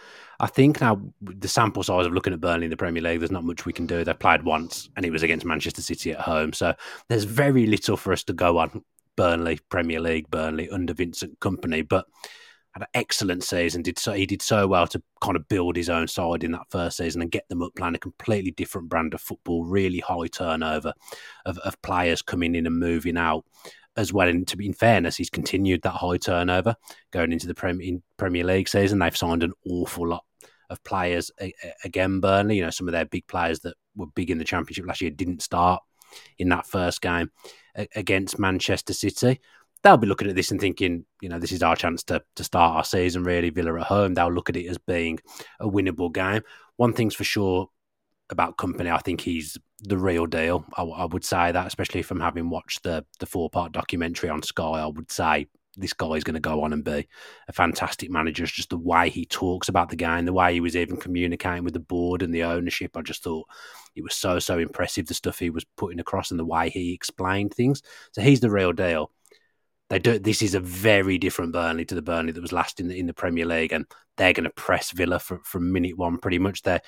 I 0.40 0.46
think 0.46 0.80
now 0.80 1.00
the 1.20 1.48
sample 1.48 1.82
size 1.82 2.06
of 2.06 2.12
looking 2.12 2.32
at 2.32 2.40
Burnley 2.40 2.64
in 2.64 2.70
the 2.70 2.76
Premier 2.76 3.02
League, 3.02 3.20
there's 3.20 3.30
not 3.30 3.44
much 3.44 3.64
we 3.64 3.72
can 3.72 3.86
do. 3.86 4.04
They 4.04 4.14
played 4.14 4.42
once, 4.42 4.90
and 4.96 5.06
it 5.06 5.10
was 5.10 5.22
against 5.22 5.46
Manchester 5.46 5.82
City 5.82 6.12
at 6.12 6.20
home, 6.20 6.52
so 6.52 6.74
there's 7.08 7.24
very 7.24 7.66
little 7.66 7.96
for 7.96 8.12
us 8.12 8.24
to 8.24 8.32
go 8.32 8.58
on. 8.58 8.84
Burnley 9.16 9.60
Premier 9.68 10.00
League, 10.00 10.28
Burnley 10.30 10.68
under 10.70 10.92
Vincent 10.92 11.38
Kompany, 11.38 11.88
but 11.88 12.06
had 12.74 12.82
an 12.82 12.88
excellent 12.94 13.44
season. 13.44 13.82
Did 13.82 13.98
so 13.98 14.12
he 14.12 14.26
did 14.26 14.42
so 14.42 14.66
well 14.66 14.86
to 14.88 15.02
kind 15.20 15.36
of 15.36 15.48
build 15.48 15.76
his 15.76 15.88
own 15.88 16.08
side 16.08 16.44
in 16.44 16.52
that 16.52 16.70
first 16.70 16.96
season 16.98 17.22
and 17.22 17.30
get 17.30 17.48
them 17.48 17.62
up 17.62 17.74
playing 17.76 17.94
a 17.94 17.98
completely 17.98 18.50
different 18.50 18.88
brand 18.88 19.14
of 19.14 19.20
football. 19.20 19.64
Really 19.64 20.00
high 20.00 20.26
turnover 20.26 20.92
of, 21.46 21.58
of 21.58 21.80
players 21.82 22.20
coming 22.20 22.54
in 22.54 22.66
and 22.66 22.78
moving 22.78 23.16
out. 23.16 23.44
as 23.96 24.12
well. 24.12 24.28
And 24.28 24.46
to 24.48 24.56
be 24.56 24.66
in 24.66 24.72
fairness, 24.74 25.16
he's 25.16 25.30
continued 25.30 25.82
that 25.82 25.90
high 25.90 26.16
turnover 26.16 26.74
going 27.12 27.32
into 27.32 27.46
the 27.46 27.54
Premier, 27.54 27.98
Premier 28.16 28.44
League 28.44 28.68
season. 28.68 28.98
They've 28.98 29.16
signed 29.16 29.42
an 29.42 29.52
awful 29.68 30.08
lot 30.08 30.24
of 30.70 30.82
players 30.84 31.30
again. 31.84 32.20
Burnley, 32.20 32.56
you 32.56 32.62
know, 32.62 32.70
some 32.70 32.88
of 32.88 32.92
their 32.92 33.04
big 33.04 33.26
players 33.26 33.60
that 33.60 33.76
were 33.94 34.06
big 34.06 34.30
in 34.30 34.38
the 34.38 34.44
Championship 34.44 34.86
last 34.86 35.00
year 35.00 35.10
didn't 35.10 35.42
start 35.42 35.82
in 36.38 36.48
that 36.48 36.66
first 36.66 37.00
game 37.00 37.30
against 37.94 38.38
Manchester 38.38 38.92
City. 38.92 39.40
They'll 39.84 39.96
be 39.96 40.06
looking 40.06 40.28
at 40.28 40.34
this 40.34 40.50
and 40.50 40.60
thinking, 40.60 41.04
you 41.20 41.28
know, 41.28 41.38
this 41.38 41.52
is 41.52 41.62
our 41.62 41.76
chance 41.76 42.02
to 42.04 42.22
to 42.36 42.44
start 42.44 42.76
our 42.76 42.84
season 42.84 43.22
really. 43.22 43.50
Villa 43.50 43.78
at 43.78 43.86
home, 43.86 44.14
they'll 44.14 44.32
look 44.32 44.48
at 44.48 44.56
it 44.56 44.66
as 44.66 44.78
being 44.78 45.20
a 45.60 45.68
winnable 45.68 46.12
game. 46.12 46.42
One 46.76 46.92
thing's 46.92 47.14
for 47.14 47.24
sure 47.24 47.68
about 48.30 48.56
Kompany, 48.56 48.92
I 48.92 48.98
think 48.98 49.20
he's 49.20 49.58
the 49.80 49.98
real 49.98 50.26
deal. 50.26 50.64
I, 50.76 50.82
I 50.82 51.04
would 51.04 51.24
say 51.24 51.52
that, 51.52 51.66
especially 51.66 52.02
from 52.02 52.20
having 52.20 52.50
watched 52.50 52.82
the 52.82 53.04
the 53.20 53.26
four 53.26 53.50
part 53.50 53.72
documentary 53.72 54.30
on 54.30 54.42
Sky. 54.42 54.64
I 54.64 54.86
would 54.86 55.10
say 55.10 55.46
this 55.76 55.92
guy 55.92 56.12
is 56.12 56.24
going 56.24 56.34
to 56.34 56.40
go 56.40 56.62
on 56.62 56.72
and 56.72 56.84
be 56.84 57.08
a 57.48 57.52
fantastic 57.52 58.10
manager. 58.10 58.44
It's 58.44 58.52
just 58.52 58.70
the 58.70 58.78
way 58.78 59.10
he 59.10 59.26
talks 59.26 59.68
about 59.68 59.90
the 59.90 59.96
game, 59.96 60.24
the 60.24 60.32
way 60.32 60.54
he 60.54 60.60
was 60.60 60.76
even 60.76 60.96
communicating 60.96 61.64
with 61.64 61.74
the 61.74 61.80
board 61.80 62.22
and 62.22 62.32
the 62.32 62.44
ownership. 62.44 62.96
I 62.96 63.02
just 63.02 63.24
thought 63.24 63.46
it 63.94 64.02
was 64.02 64.14
so 64.14 64.38
so 64.38 64.58
impressive 64.58 65.06
the 65.06 65.14
stuff 65.14 65.38
he 65.38 65.50
was 65.50 65.64
putting 65.76 66.00
across 66.00 66.30
and 66.30 66.40
the 66.40 66.44
way 66.44 66.70
he 66.70 66.92
explained 66.92 67.54
things. 67.54 67.82
So 68.12 68.22
he's 68.22 68.40
the 68.40 68.50
real 68.50 68.72
deal. 68.72 69.10
They 69.94 70.00
do. 70.00 70.18
This 70.18 70.42
is 70.42 70.56
a 70.56 70.60
very 70.60 71.18
different 71.18 71.52
Burnley 71.52 71.84
to 71.84 71.94
the 71.94 72.02
Burnley 72.02 72.32
that 72.32 72.40
was 72.40 72.52
last 72.52 72.80
in 72.80 72.88
the 72.88 72.98
in 72.98 73.06
the 73.06 73.14
Premier 73.14 73.46
League, 73.46 73.72
and 73.72 73.86
they're 74.16 74.32
going 74.32 74.42
to 74.42 74.50
press 74.50 74.90
Villa 74.90 75.20
from, 75.20 75.40
from 75.44 75.72
minute 75.72 75.96
one. 75.96 76.18
Pretty 76.18 76.40
much, 76.40 76.62
their 76.62 76.80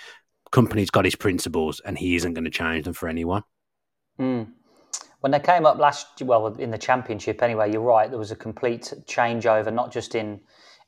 Kompany's 0.51 0.91
got 0.91 1.05
his 1.05 1.15
principles, 1.15 1.79
and 1.79 1.97
he 1.97 2.17
isn't 2.17 2.35
going 2.35 2.47
to 2.47 2.51
change 2.51 2.85
them 2.85 2.95
for 2.95 3.09
anyone. 3.09 3.45
Mm 4.19 4.49
when 5.21 5.33
they 5.33 5.41
came 5.41 5.67
up 5.67 5.79
last, 5.79 6.23
well, 6.23 6.47
in 6.47 6.71
the 6.71 6.79
championship 6.79 7.43
anyway, 7.43 7.73
you're 7.73 7.81
right. 7.81 8.11
There 8.11 8.19
was 8.19 8.31
a 8.31 8.37
complete 8.37 8.93
changeover, 9.07 9.73
not 9.73 9.93
just 9.93 10.15
in 10.15 10.41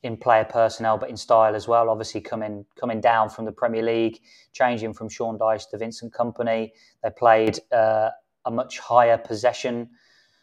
in 0.05 0.17
player 0.17 0.45
personnel, 0.45 0.97
but 0.97 1.11
in 1.11 1.17
style 1.17 1.57
as 1.57 1.67
well. 1.67 1.91
Obviously, 1.91 2.21
coming 2.21 2.65
coming 2.79 3.01
down 3.01 3.31
from 3.31 3.47
the 3.47 3.53
Premier 3.53 3.83
League, 3.83 4.21
changing 4.53 4.93
from 4.93 5.09
Sean 5.09 5.39
Dyche 5.39 5.69
to 5.71 5.79
Vincent 5.79 6.13
Kompany, 6.13 6.71
they 7.03 7.11
played 7.11 7.59
uh, 7.73 8.11
a 8.45 8.51
much 8.51 8.79
higher 8.79 9.19
possession 9.19 9.91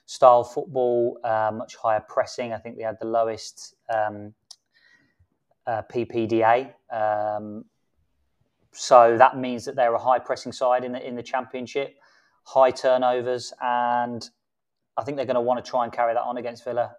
style 0.05 0.43
football, 0.43 1.19
uh, 1.23 1.51
much 1.53 1.75
higher 1.75 2.03
pressing. 2.07 2.53
I 2.53 2.57
think 2.57 2.77
they 2.77 2.83
had 2.83 2.97
the 2.99 3.07
lowest 3.07 3.75
um, 3.93 4.33
uh, 5.67 5.81
PPDA. 5.91 6.73
Um, 6.91 7.65
so 8.71 9.17
that 9.17 9.37
means 9.37 9.65
that 9.65 9.75
they're 9.75 9.93
a 9.93 9.99
high 9.99 10.19
pressing 10.19 10.51
side 10.51 10.83
in 10.83 10.91
the 10.91 11.07
in 11.07 11.15
the 11.15 11.23
championship 11.23 11.95
high 12.45 12.71
turnovers, 12.71 13.53
and 13.61 14.29
I 14.97 15.03
think 15.03 15.17
they're 15.17 15.25
going 15.25 15.35
to 15.35 15.41
want 15.41 15.63
to 15.63 15.69
try 15.69 15.83
and 15.83 15.91
carry 15.91 16.13
that 16.13 16.21
on 16.21 16.37
against 16.37 16.63
Villa 16.63 16.95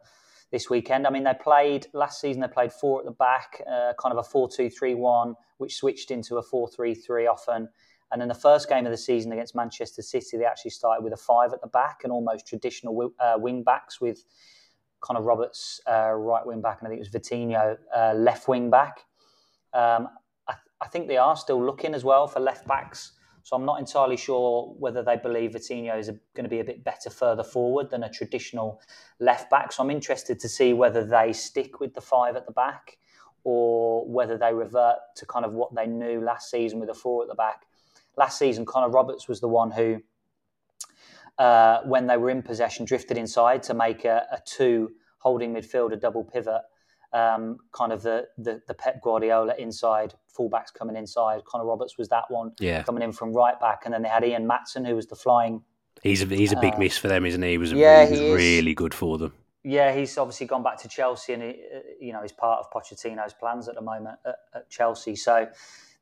this 0.51 0.69
weekend. 0.69 1.07
I 1.07 1.11
mean, 1.11 1.25
they 1.25 1.35
played 1.35 1.87
last 1.93 2.21
season. 2.21 2.43
They 2.43 2.49
played 2.49 2.73
four 2.73 3.01
at 3.01 3.05
the 3.07 3.13
back, 3.13 3.63
uh, 3.71 3.93
kind 3.99 4.13
of 4.13 4.19
a 4.19 4.23
four-two-three-one, 4.23 5.35
which 5.59 5.77
switched 5.77 6.11
into 6.11 6.37
a 6.37 6.43
four-three-three 6.43 7.27
often. 7.27 7.69
And 8.13 8.21
then 8.21 8.29
the 8.29 8.35
first 8.35 8.69
game 8.69 8.87
of 8.87 8.93
the 8.93 8.99
season 8.99 9.33
against 9.33 9.55
Manchester 9.55 10.03
City, 10.03 10.37
they 10.37 10.45
actually 10.45 10.71
started 10.71 11.03
with 11.03 11.13
a 11.13 11.17
five 11.17 11.53
at 11.53 11.61
the 11.61 11.67
back 11.67 12.01
and 12.05 12.13
almost 12.13 12.47
traditional 12.47 13.13
uh, 13.19 13.35
wing 13.37 13.63
backs 13.63 14.01
with 14.01 14.25
Connor 15.01 15.23
Roberts 15.23 15.81
uh, 15.89 16.13
right 16.13 16.47
wing 16.47 16.61
back, 16.61 16.79
and 16.81 16.89
I 16.89 16.91
think 16.91 17.01
it 17.01 17.13
was 17.13 17.23
Vitinho 17.23 17.77
uh, 17.95 18.15
left 18.15 18.49
wing 18.49 18.71
back. 18.71 19.05
Um, 19.73 20.09
I, 20.49 20.53
th- 20.53 20.73
I, 20.81 20.87
think 20.89 21.07
they 21.07 21.19
are 21.19 21.37
still 21.37 21.63
looking 21.63 21.95
as 21.95 22.03
well 22.03 22.27
for 22.27 22.41
left 22.41 22.67
backs 22.67 23.13
so 23.47 23.55
I'm 23.55 23.65
not 23.65 23.79
entirely 23.79 24.17
sure 24.17 24.75
whether 24.77 25.05
they 25.05 25.17
believe 25.17 25.53
Vitinho 25.53 25.97
is 25.97 26.11
going 26.35 26.43
to 26.43 26.49
be 26.49 26.59
a 26.59 26.65
bit 26.65 26.83
better 26.83 27.11
further 27.11 27.45
forward 27.45 27.91
than 27.91 28.03
a 28.03 28.11
traditional 28.11 28.81
left 29.21 29.51
back. 29.51 29.71
So 29.71 29.85
I'm 29.85 29.91
interested 29.93 30.41
to 30.41 30.49
see 30.49 30.73
whether 30.73 31.05
they 31.05 31.33
stick 31.33 31.79
with 31.79 31.95
the 31.95 32.01
five 32.01 32.35
at 32.35 32.45
the 32.45 32.51
back 32.51 32.99
or 33.45 34.05
whether 34.05 34.37
they 34.37 34.53
revert 34.53 34.97
to 35.15 35.27
kind 35.27 35.45
of 35.45 35.53
what 35.53 35.73
they 35.77 35.87
knew 35.87 36.21
last 36.21 36.51
season 36.51 36.81
with 36.81 36.89
a 36.89 36.95
four 36.95 37.23
at 37.23 37.29
the 37.29 37.37
back. 37.37 37.67
Last 38.17 38.39
season, 38.39 38.65
Connor 38.65 38.89
Roberts 38.89 39.29
was 39.29 39.41
the 39.41 39.49
one 39.49 39.71
who, 39.71 40.03
uh, 41.39 41.81
when 41.85 42.07
they 42.07 42.17
were 42.17 42.31
in 42.31 42.43
possession, 42.43 42.85
drifted 42.85 43.19
inside 43.19 43.63
to 43.65 43.75
make 43.75 44.05
a, 44.05 44.27
a 44.33 44.39
two 44.47 44.93
holding 45.19 45.55
midfielder 45.55 46.01
double 46.01 46.25
pivot 46.25 46.63
um, 47.13 47.59
kind 47.73 47.93
of 47.93 48.03
the, 48.03 48.27
the, 48.39 48.61
the 48.67 48.75
Pep 48.75 49.03
Guardiola 49.03 49.55
inside 49.59 50.15
fullbacks 50.37 50.73
coming 50.77 50.97
inside. 50.97 51.45
Connor 51.45 51.65
Roberts 51.65 51.97
was 51.99 52.09
that 52.09 52.25
one 52.29 52.53
yeah. 52.61 52.83
coming 52.83 53.03
in 53.03 53.13
from 53.13 53.33
right 53.33 53.59
back, 53.59 53.83
and 53.85 53.95
then 53.95 54.03
they 54.03 54.09
had 54.09 54.25
Ian 54.25 54.49
Maatsen 54.49 54.87
who 54.87 54.95
was 54.95 55.07
the 55.07 55.17
flying. 55.17 55.63
He's 56.03 56.23
a, 56.23 56.27
he's 56.27 56.53
a 56.53 56.61
big 56.61 56.75
uh, 56.75 56.79
miss 56.79 56.99
for 56.99 57.09
them, 57.09 57.25
isn't 57.25 57.43
he? 57.43 57.51
He 57.51 57.59
was, 57.59 57.73
yeah, 57.73 58.07
he 58.07 58.13
was 58.13 58.21
really 58.21 58.75
good 58.75 58.93
for 58.93 59.19
them. 59.19 59.33
Yeah, 59.65 59.93
he's 59.93 60.17
obviously 60.19 60.47
gone 60.47 60.63
back 60.63 60.79
to 60.83 60.89
Chelsea, 60.89 61.33
and 61.33 61.43
he, 61.43 61.49
uh, 61.49 61.81
you 62.01 62.13
know 62.13 62.23
he's 62.23 62.33
part 62.33 62.61
of 62.61 62.71
Pochettino's 62.71 63.33
plans 63.33 63.69
at 63.69 63.75
the 63.75 63.81
moment 63.81 64.19
at, 64.25 64.37
at 64.55 64.71
Chelsea. 64.71 65.17
So 65.17 65.49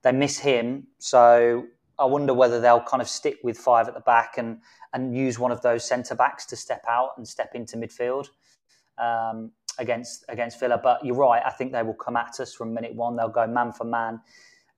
they 0.02 0.12
miss 0.12 0.38
him. 0.38 0.88
So 0.98 1.64
I 1.98 2.04
wonder 2.04 2.34
whether 2.34 2.60
they'll 2.60 2.82
kind 2.82 3.00
of 3.00 3.08
stick 3.08 3.38
with 3.42 3.56
five 3.56 3.88
at 3.88 3.94
the 3.94 4.00
back 4.00 4.38
and 4.38 4.60
and 4.92 5.16
use 5.16 5.38
one 5.38 5.50
of 5.52 5.60
those 5.60 5.84
centre 5.84 6.14
backs 6.14 6.46
to 6.46 6.56
step 6.56 6.84
out 6.88 7.10
and 7.16 7.26
step 7.26 7.54
into 7.54 7.76
midfield. 7.76 8.28
Um, 8.98 9.50
against 9.78 10.24
against 10.28 10.60
Villa. 10.60 10.78
But 10.82 11.04
you're 11.04 11.16
right. 11.16 11.42
I 11.44 11.50
think 11.50 11.72
they 11.72 11.82
will 11.82 11.94
come 11.94 12.16
at 12.16 12.40
us 12.40 12.54
from 12.54 12.74
minute 12.74 12.94
one. 12.94 13.16
They'll 13.16 13.28
go 13.28 13.46
man 13.46 13.72
for 13.72 13.84
man, 13.84 14.20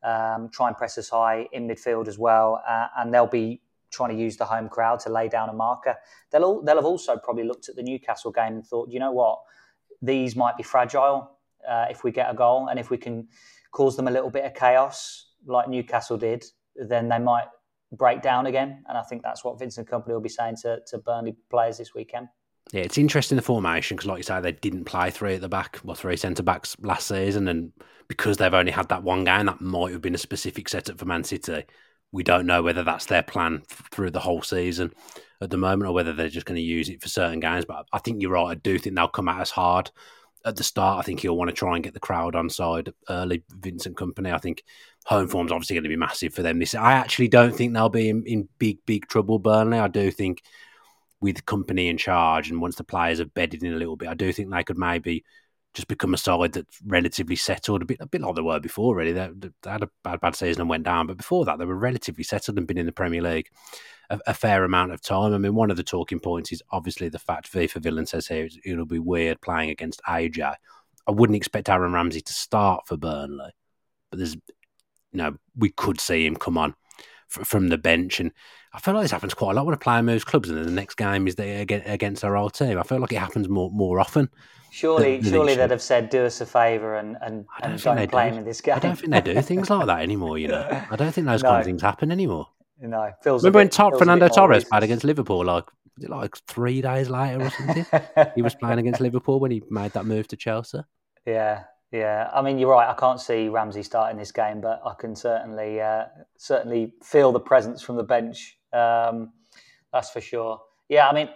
um, 0.03 0.49
try 0.51 0.69
and 0.69 0.77
press 0.77 0.99
us 0.99 1.09
high 1.09 1.47
in 1.53 1.69
midfield 1.69 2.09
as 2.09 2.19
well, 2.19 2.63
uh, 2.69 2.89
and 2.99 3.13
they'll 3.13 3.27
be 3.27 3.63
trying 3.91 4.11
to 4.11 4.17
use 4.17 4.37
the 4.37 4.45
home 4.45 4.69
crowd 4.69 5.01
to 5.01 5.11
lay 5.11 5.29
down 5.29 5.49
a 5.49 5.53
marker. 5.53 5.97
They'll 6.31 6.45
all, 6.45 6.63
they'll 6.63 6.77
have 6.77 6.85
also 6.85 7.17
probably 7.17 7.45
looked 7.45 7.69
at 7.69 7.77
the 7.77 7.83
Newcastle 7.83 8.33
game 8.33 8.55
and 8.55 8.67
thought, 8.67 8.91
you 8.91 8.99
know 8.99 9.13
what, 9.13 9.39
these 10.03 10.35
might 10.37 10.57
be 10.57 10.63
fragile 10.63 11.31
uh, 11.69 11.87
if 11.89 12.05
we 12.05 12.11
get 12.11 12.31
a 12.31 12.35
goal, 12.35 12.69
and 12.69 12.79
if 12.79 12.91
we 12.91 12.97
can 12.99 13.29
cause 13.71 13.97
them 13.97 14.09
a 14.09 14.11
little 14.11 14.31
bit 14.31 14.45
of 14.45 14.55
chaos 14.55 15.29
like 15.47 15.69
Newcastle 15.69 16.19
did, 16.19 16.45
then 16.79 17.09
they 17.09 17.19
might 17.19 17.47
break 17.93 18.23
down 18.23 18.47
again. 18.47 18.85
And 18.89 18.99
I 18.99 19.03
think 19.03 19.23
that's 19.23 19.45
what 19.45 19.59
Vincent 19.59 19.89
Kompany 19.89 20.09
will 20.09 20.21
be 20.21 20.29
saying 20.29 20.57
to, 20.63 20.81
to 20.89 20.99
Burnley 20.99 21.37
players 21.51 21.79
this 21.79 21.95
weekend. 21.95 22.29
Yeah, 22.73 22.83
it's 22.83 22.99
interesting 22.99 23.37
the 23.37 23.43
formation 23.43 23.97
because, 23.97 24.09
like 24.09 24.19
you 24.19 24.23
say, 24.25 24.41
they 24.41 24.53
didn't 24.53 24.85
play 24.87 25.11
three 25.11 25.37
at 25.37 25.41
the 25.41 25.49
back, 25.49 25.79
well, 25.85 25.95
three 25.95 26.17
centre 26.17 26.43
backs 26.43 26.77
last 26.81 27.07
season, 27.07 27.47
and 27.47 27.73
because 28.09 28.39
they've 28.39 28.53
only 28.53 28.73
had 28.73 28.89
that 28.89 29.05
one 29.05 29.23
game, 29.23 29.47
that 29.47 29.61
might 29.61 29.93
have 29.93 30.03
been 30.03 30.17
a 30.17 30.19
specific 30.19 30.69
setup 30.69 30.99
for 30.99 31.05
Man 31.05 31.23
City. 31.23 31.65
We 32.11 32.25
don't 32.25 32.47
know 32.47 32.63
whether 32.63 32.83
that's 32.83 33.07
their 33.07 33.23
plan 33.23 33.63
through 33.69 34.11
the 34.11 34.21
whole 34.21 34.43
season 34.43 34.93
at 35.41 35.51
the 35.51 35.57
moment, 35.57 35.89
or 35.89 35.93
whether 35.93 36.13
they're 36.13 36.29
just 36.29 36.47
going 36.47 36.57
to 36.57 36.63
use 36.63 36.89
it 36.89 37.01
for 37.01 37.09
certain 37.09 37.39
games. 37.39 37.65
But 37.65 37.87
I 37.93 37.99
think 37.99 38.21
you're 38.21 38.33
right. 38.33 38.51
I 38.51 38.55
do 38.55 38.79
think 38.79 38.97
they'll 38.97 39.07
come 39.07 39.29
at 39.29 39.41
us 39.41 39.51
hard 39.51 39.93
at 40.47 40.57
the 40.57 40.65
start. 40.65 41.01
I 41.01 41.03
think 41.03 41.21
he'll 41.21 41.37
want 41.37 41.51
to 41.51 41.55
try 41.55 41.75
and 41.75 41.85
get 41.85 41.93
the 41.93 42.01
crowd 42.01 42.35
on 42.37 42.49
side 42.49 42.93
early. 43.11 43.43
Vincent 43.51 43.97
Kompany, 43.97 44.33
I 44.33 44.39
think 44.39 44.63
home 45.05 45.29
form's 45.29 45.53
obviously 45.53 45.75
going 45.75 45.83
to 45.83 45.89
be 45.91 45.97
massive 45.97 46.33
for 46.33 46.43
them. 46.43 46.59
This 46.59 46.75
I 46.75 46.93
actually 46.93 47.29
don't 47.29 47.55
think 47.55 47.75
they'll 47.75 47.89
be 47.89 48.09
in, 48.09 48.25
in 48.25 48.49
big 48.59 48.79
big 48.87 49.09
trouble. 49.09 49.39
Burnley. 49.39 49.79
I 49.79 49.89
do 49.89 50.11
think 50.11 50.43
with 51.21 51.45
Kompany 51.45 51.91
in 51.91 51.99
charge 51.99 52.51
and 52.51 52.61
once 52.61 52.77
the 52.77 52.85
players 52.85 53.19
have 53.19 53.35
bedded 53.35 53.63
in 53.63 53.75
a 53.75 53.77
little 53.77 53.97
bit, 53.97 54.09
I 54.09 54.15
do 54.15 54.33
think 54.33 54.51
they 54.51 54.63
could 54.63 54.79
maybe 54.79 55.25
just 55.77 55.89
become 55.89 56.15
a 56.15 56.19
side 56.19 56.55
that's 56.55 56.81
relatively 56.87 57.37
settled, 57.37 57.83
a 57.83 57.85
bit 57.85 57.99
a 58.01 58.07
bit 58.07 58.23
like 58.23 58.35
they 58.35 58.41
were 58.41 58.59
before. 58.59 58.97
Really, 58.97 59.13
they, 59.13 59.29
they 59.37 59.71
had 59.71 59.83
a 59.83 59.91
bad 60.03 60.21
bad 60.21 60.35
season 60.35 60.63
and 60.63 60.71
went 60.71 60.85
down, 60.85 61.07
but 61.07 61.19
before 61.19 61.45
that, 61.45 61.59
they 61.59 61.67
were 61.67 61.77
relatively 61.77 62.25
settled 62.25 62.57
and 62.57 62.67
been 62.67 62.79
in 62.79 62.87
the 62.87 62.93
Premier 62.93 63.21
League 63.21 63.51
a, 64.09 64.19
a 64.27 64.35
fair 64.35 64.65
amount 64.65 64.93
of 64.93 65.03
time. 65.03 65.35
I 65.35 65.39
mean, 65.39 65.55
one 65.55 65.71
of 65.71 65.77
the 65.77 65.83
talking 65.83 66.19
points 66.19 66.51
is 66.51 66.63
obviously 66.71 67.11
the 67.11 67.19
fact 67.19 67.49
for 67.49 67.81
Villain 67.81 68.07
says 68.07 68.27
here 68.27 68.49
it'll 68.65 68.87
be 68.87 68.99
weird 68.99 69.43
playing 69.43 69.69
against 69.69 70.01
AJ. 70.09 70.55
I 71.07 71.11
wouldn't 71.11 71.37
expect 71.37 71.69
Aaron 71.69 71.93
Ramsey 71.93 72.23
to 72.23 72.33
start 72.33 72.87
for 72.87 72.97
Burnley, 72.97 73.53
but 74.11 74.17
there's 74.17 74.35
you 74.35 75.19
know 75.19 75.37
we 75.55 75.69
could 75.69 76.01
see 76.01 76.25
him 76.25 76.37
come 76.37 76.57
on 76.57 76.75
from 77.29 77.69
the 77.69 77.79
bench. 77.79 78.19
And 78.19 78.33
I 78.77 78.79
feel 78.79 78.93
like 78.93 79.05
this 79.05 79.11
happens 79.11 79.33
quite 79.33 79.53
a 79.53 79.55
lot 79.55 79.65
when 79.65 79.75
a 79.75 79.79
player 79.79 80.03
moves 80.03 80.23
clubs 80.23 80.51
and 80.51 80.59
then 80.59 80.67
the 80.67 80.71
next 80.71 80.97
game 80.97 81.27
is 81.27 81.37
they 81.37 81.61
against 81.63 82.21
their 82.21 82.37
old 82.37 82.53
team. 82.53 82.79
I 82.79 82.83
feel 82.83 82.99
like 82.99 83.11
it 83.11 83.19
happens 83.19 83.49
more 83.49 83.71
more 83.71 83.99
often. 83.99 84.29
Surely, 84.71 85.17
than, 85.17 85.33
surely 85.33 85.55
they'd 85.55 85.71
have 85.71 85.81
said, 85.81 86.11
"Do 86.11 86.27
us 86.27 86.43
a 86.43 86.47
favour 86.47 86.97
and 86.97 87.17
and, 87.23 87.47
don't, 87.63 87.73
and 87.73 87.83
don't 87.83 88.11
play 88.11 88.29
him 88.29 88.37
in 88.37 88.45
this 88.45 88.61
game." 88.61 88.77
I 88.77 88.79
don't 88.79 88.97
think 88.97 89.13
they 89.13 89.21
do 89.23 89.41
things 89.43 89.71
like 89.71 89.87
that 89.87 90.01
anymore. 90.01 90.37
You 90.37 90.49
know, 90.49 90.85
I 90.91 90.95
don't 90.97 91.11
think 91.13 91.27
those 91.27 91.43
no. 91.43 91.49
kind 91.49 91.61
of 91.61 91.65
things 91.65 91.81
happen 91.81 92.13
anymore. 92.13 92.49
No, 92.79 93.11
feels. 93.23 93.43
Remember 93.43 93.65
bit, 93.65 93.79
when 93.79 93.99
Fernando 93.99 94.29
Torres 94.29 94.65
played 94.65 94.83
against 94.83 95.05
Liverpool? 95.05 95.43
Like, 95.43 95.65
like 96.01 96.37
three 96.47 96.83
days 96.83 97.09
later 97.09 97.47
or 97.47 97.51
something? 97.51 97.87
he 98.35 98.43
was 98.43 98.55
playing 98.55 98.79
against 98.79 99.01
Liverpool 99.01 99.41
when 99.41 99.51
he 99.51 99.63
made 99.71 99.93
that 99.93 100.05
move 100.05 100.29
to 100.29 100.37
Chelsea. 100.37 100.81
Yeah, 101.25 101.63
yeah, 101.93 102.31
I 102.35 102.43
mean 102.43 102.59
you're 102.59 102.71
right. 102.71 102.89
I 102.89 102.95
can't 102.95 103.21
see 103.21 103.49
Ramsey 103.49 103.83
starting 103.83 104.19
this 104.19 104.33
game, 104.33 104.61
but 104.61 104.83
I 104.85 104.93
can 104.99 105.17
certainly 105.17 105.81
uh, 105.81 106.05
certainly 106.37 106.93
feel 107.03 107.33
the 107.33 107.41
presence 107.41 107.81
from 107.81 107.97
the 107.97 108.03
bench. 108.03 108.56
Um, 108.73 109.33
that's 109.93 110.11
for 110.11 110.21
sure. 110.21 110.61
Yeah, 110.89 111.09
I 111.09 111.15
mean, 111.15 111.29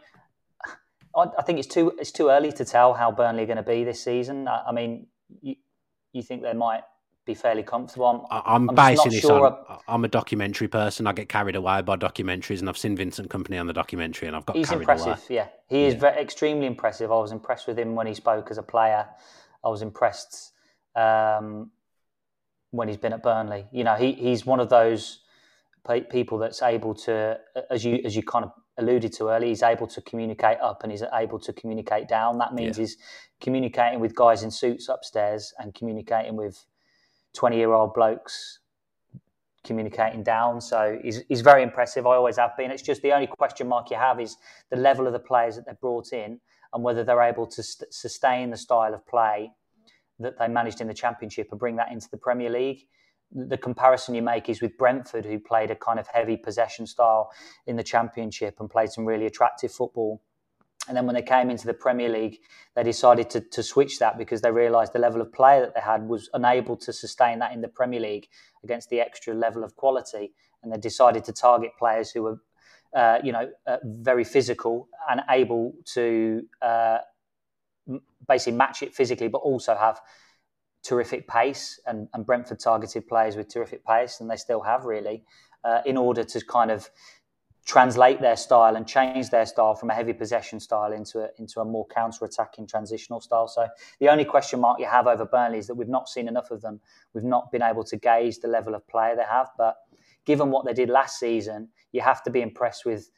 I, 1.16 1.26
I, 1.38 1.42
think 1.42 1.58
it's 1.58 1.68
too 1.68 1.92
it's 1.98 2.12
too 2.12 2.28
early 2.28 2.52
to 2.52 2.64
tell 2.64 2.94
how 2.94 3.10
Burnley 3.10 3.42
are 3.44 3.46
going 3.46 3.56
to 3.56 3.62
be 3.62 3.84
this 3.84 4.02
season. 4.02 4.48
I, 4.48 4.64
I 4.68 4.72
mean, 4.72 5.06
you, 5.40 5.56
you 6.12 6.22
think 6.22 6.42
they 6.42 6.52
might 6.52 6.82
be 7.24 7.34
fairly 7.34 7.62
comfortable. 7.62 8.26
I'm, 8.30 8.42
I'm, 8.44 8.70
I'm 8.70 8.74
basing 8.74 9.12
this 9.12 9.20
sure 9.20 9.46
on. 9.46 9.78
I'm 9.88 10.04
a 10.04 10.08
documentary 10.08 10.68
person. 10.68 11.06
I 11.06 11.12
get 11.12 11.28
carried 11.28 11.56
away 11.56 11.82
by 11.82 11.96
documentaries, 11.96 12.60
and 12.60 12.68
I've 12.68 12.78
seen 12.78 12.96
Vincent 12.96 13.28
Kompany 13.28 13.58
on 13.58 13.66
the 13.66 13.72
documentary, 13.72 14.28
and 14.28 14.36
I've 14.36 14.46
got. 14.46 14.56
He's 14.56 14.70
impressive. 14.70 15.06
Away. 15.06 15.18
Yeah, 15.28 15.48
he 15.68 15.84
is 15.84 15.94
very, 15.94 16.20
extremely 16.20 16.66
impressive. 16.66 17.10
I 17.10 17.16
was 17.16 17.32
impressed 17.32 17.66
with 17.66 17.78
him 17.78 17.94
when 17.94 18.06
he 18.06 18.14
spoke 18.14 18.50
as 18.50 18.58
a 18.58 18.62
player. 18.62 19.06
I 19.64 19.68
was 19.68 19.82
impressed 19.82 20.52
um, 20.96 21.70
when 22.70 22.88
he's 22.88 22.96
been 22.96 23.12
at 23.12 23.22
Burnley. 23.22 23.66
You 23.72 23.84
know, 23.84 23.94
he, 23.94 24.12
he's 24.12 24.46
one 24.46 24.60
of 24.60 24.68
those 24.68 25.19
people 26.10 26.38
that's 26.38 26.62
able 26.62 26.94
to, 26.94 27.38
as 27.70 27.84
you 27.84 28.00
as 28.04 28.14
you 28.16 28.22
kind 28.22 28.44
of 28.44 28.52
alluded 28.78 29.12
to 29.14 29.28
earlier, 29.28 29.48
he's 29.48 29.62
able 29.62 29.86
to 29.86 30.00
communicate 30.02 30.58
up 30.60 30.82
and 30.82 30.92
he's 30.92 31.02
able 31.12 31.38
to 31.38 31.52
communicate 31.52 32.08
down. 32.08 32.38
That 32.38 32.54
means 32.54 32.76
yeah. 32.78 32.82
he's 32.82 32.96
communicating 33.40 34.00
with 34.00 34.14
guys 34.14 34.42
in 34.42 34.50
suits 34.50 34.88
upstairs 34.88 35.52
and 35.58 35.74
communicating 35.74 36.36
with 36.36 36.64
twenty 37.34 37.56
year 37.56 37.72
old 37.72 37.94
blokes 37.94 38.60
communicating 39.64 40.22
down. 40.22 40.60
So 40.60 40.98
he's, 41.02 41.22
he's 41.28 41.42
very 41.42 41.62
impressive. 41.62 42.06
I 42.06 42.16
always 42.16 42.38
have 42.38 42.56
been. 42.56 42.70
It's 42.70 42.82
just 42.82 43.02
the 43.02 43.12
only 43.12 43.26
question 43.26 43.68
mark 43.68 43.90
you 43.90 43.96
have 43.96 44.20
is 44.20 44.36
the 44.70 44.76
level 44.76 45.06
of 45.06 45.12
the 45.12 45.18
players 45.18 45.56
that 45.56 45.66
they've 45.66 45.80
brought 45.80 46.12
in 46.12 46.40
and 46.72 46.82
whether 46.82 47.04
they're 47.04 47.22
able 47.22 47.46
to 47.46 47.62
st- 47.62 47.92
sustain 47.92 48.50
the 48.50 48.56
style 48.56 48.94
of 48.94 49.06
play 49.06 49.50
that 50.18 50.38
they 50.38 50.48
managed 50.48 50.80
in 50.80 50.86
the 50.86 50.94
Championship 50.94 51.48
and 51.50 51.58
bring 51.58 51.76
that 51.76 51.90
into 51.92 52.08
the 52.10 52.16
Premier 52.16 52.50
League. 52.50 52.86
The 53.32 53.56
comparison 53.58 54.14
you 54.14 54.22
make 54.22 54.48
is 54.48 54.60
with 54.60 54.76
Brentford, 54.76 55.24
who 55.24 55.38
played 55.38 55.70
a 55.70 55.76
kind 55.76 55.98
of 55.98 56.08
heavy 56.08 56.36
possession 56.36 56.86
style 56.86 57.30
in 57.66 57.76
the 57.76 57.84
Championship 57.84 58.56
and 58.58 58.68
played 58.68 58.90
some 58.90 59.04
really 59.04 59.26
attractive 59.26 59.70
football. 59.72 60.20
And 60.88 60.96
then 60.96 61.06
when 61.06 61.14
they 61.14 61.22
came 61.22 61.50
into 61.50 61.66
the 61.66 61.74
Premier 61.74 62.08
League, 62.08 62.38
they 62.74 62.82
decided 62.82 63.30
to, 63.30 63.40
to 63.40 63.62
switch 63.62 63.98
that 64.00 64.18
because 64.18 64.40
they 64.40 64.50
realised 64.50 64.92
the 64.92 64.98
level 64.98 65.20
of 65.20 65.32
play 65.32 65.60
that 65.60 65.74
they 65.74 65.80
had 65.80 66.08
was 66.08 66.28
unable 66.34 66.76
to 66.78 66.92
sustain 66.92 67.38
that 67.38 67.52
in 67.52 67.60
the 67.60 67.68
Premier 67.68 68.00
League 68.00 68.26
against 68.64 68.88
the 68.88 69.00
extra 69.00 69.34
level 69.34 69.62
of 69.62 69.76
quality. 69.76 70.32
And 70.62 70.72
they 70.72 70.78
decided 70.78 71.24
to 71.24 71.32
target 71.32 71.72
players 71.78 72.10
who 72.10 72.22
were, 72.22 72.40
uh, 72.96 73.18
you 73.22 73.30
know, 73.30 73.50
uh, 73.66 73.76
very 73.84 74.24
physical 74.24 74.88
and 75.08 75.20
able 75.30 75.74
to 75.94 76.42
uh, 76.62 76.98
basically 78.26 78.56
match 78.56 78.82
it 78.82 78.94
physically, 78.94 79.28
but 79.28 79.38
also 79.38 79.76
have 79.76 80.00
terrific 80.82 81.28
pace. 81.28 81.80
And, 81.86 82.08
and 82.14 82.24
Brentford 82.24 82.60
targeted 82.60 83.06
players 83.06 83.36
with 83.36 83.48
terrific 83.48 83.84
pace, 83.84 84.20
and 84.20 84.30
they 84.30 84.36
still 84.36 84.62
have 84.62 84.84
really, 84.84 85.24
uh, 85.64 85.80
in 85.84 85.96
order 85.96 86.24
to 86.24 86.44
kind 86.46 86.70
of 86.70 86.90
translate 87.66 88.20
their 88.20 88.36
style 88.36 88.74
and 88.74 88.86
change 88.86 89.28
their 89.28 89.44
style 89.46 89.74
from 89.74 89.90
a 89.90 89.94
heavy 89.94 90.14
possession 90.14 90.58
style 90.58 90.92
into 90.92 91.20
a, 91.20 91.28
into 91.38 91.60
a 91.60 91.64
more 91.64 91.86
counter-attacking 91.88 92.66
transitional 92.66 93.20
style. 93.20 93.46
So 93.46 93.68
the 94.00 94.08
only 94.08 94.24
question 94.24 94.60
mark 94.60 94.80
you 94.80 94.86
have 94.86 95.06
over 95.06 95.26
Burnley 95.26 95.58
is 95.58 95.66
that 95.66 95.74
we've 95.74 95.86
not 95.86 96.08
seen 96.08 96.26
enough 96.26 96.50
of 96.50 96.62
them. 96.62 96.80
We've 97.12 97.22
not 97.22 97.52
been 97.52 97.62
able 97.62 97.84
to 97.84 97.96
gauge 97.96 98.38
the 98.38 98.48
level 98.48 98.74
of 98.74 98.88
play 98.88 99.12
they 99.14 99.24
have. 99.24 99.50
But 99.58 99.76
given 100.24 100.50
what 100.50 100.64
they 100.64 100.72
did 100.72 100.88
last 100.88 101.18
season, 101.18 101.68
you 101.92 102.00
have 102.00 102.22
to 102.24 102.30
be 102.30 102.40
impressed 102.40 102.86
with 102.86 103.10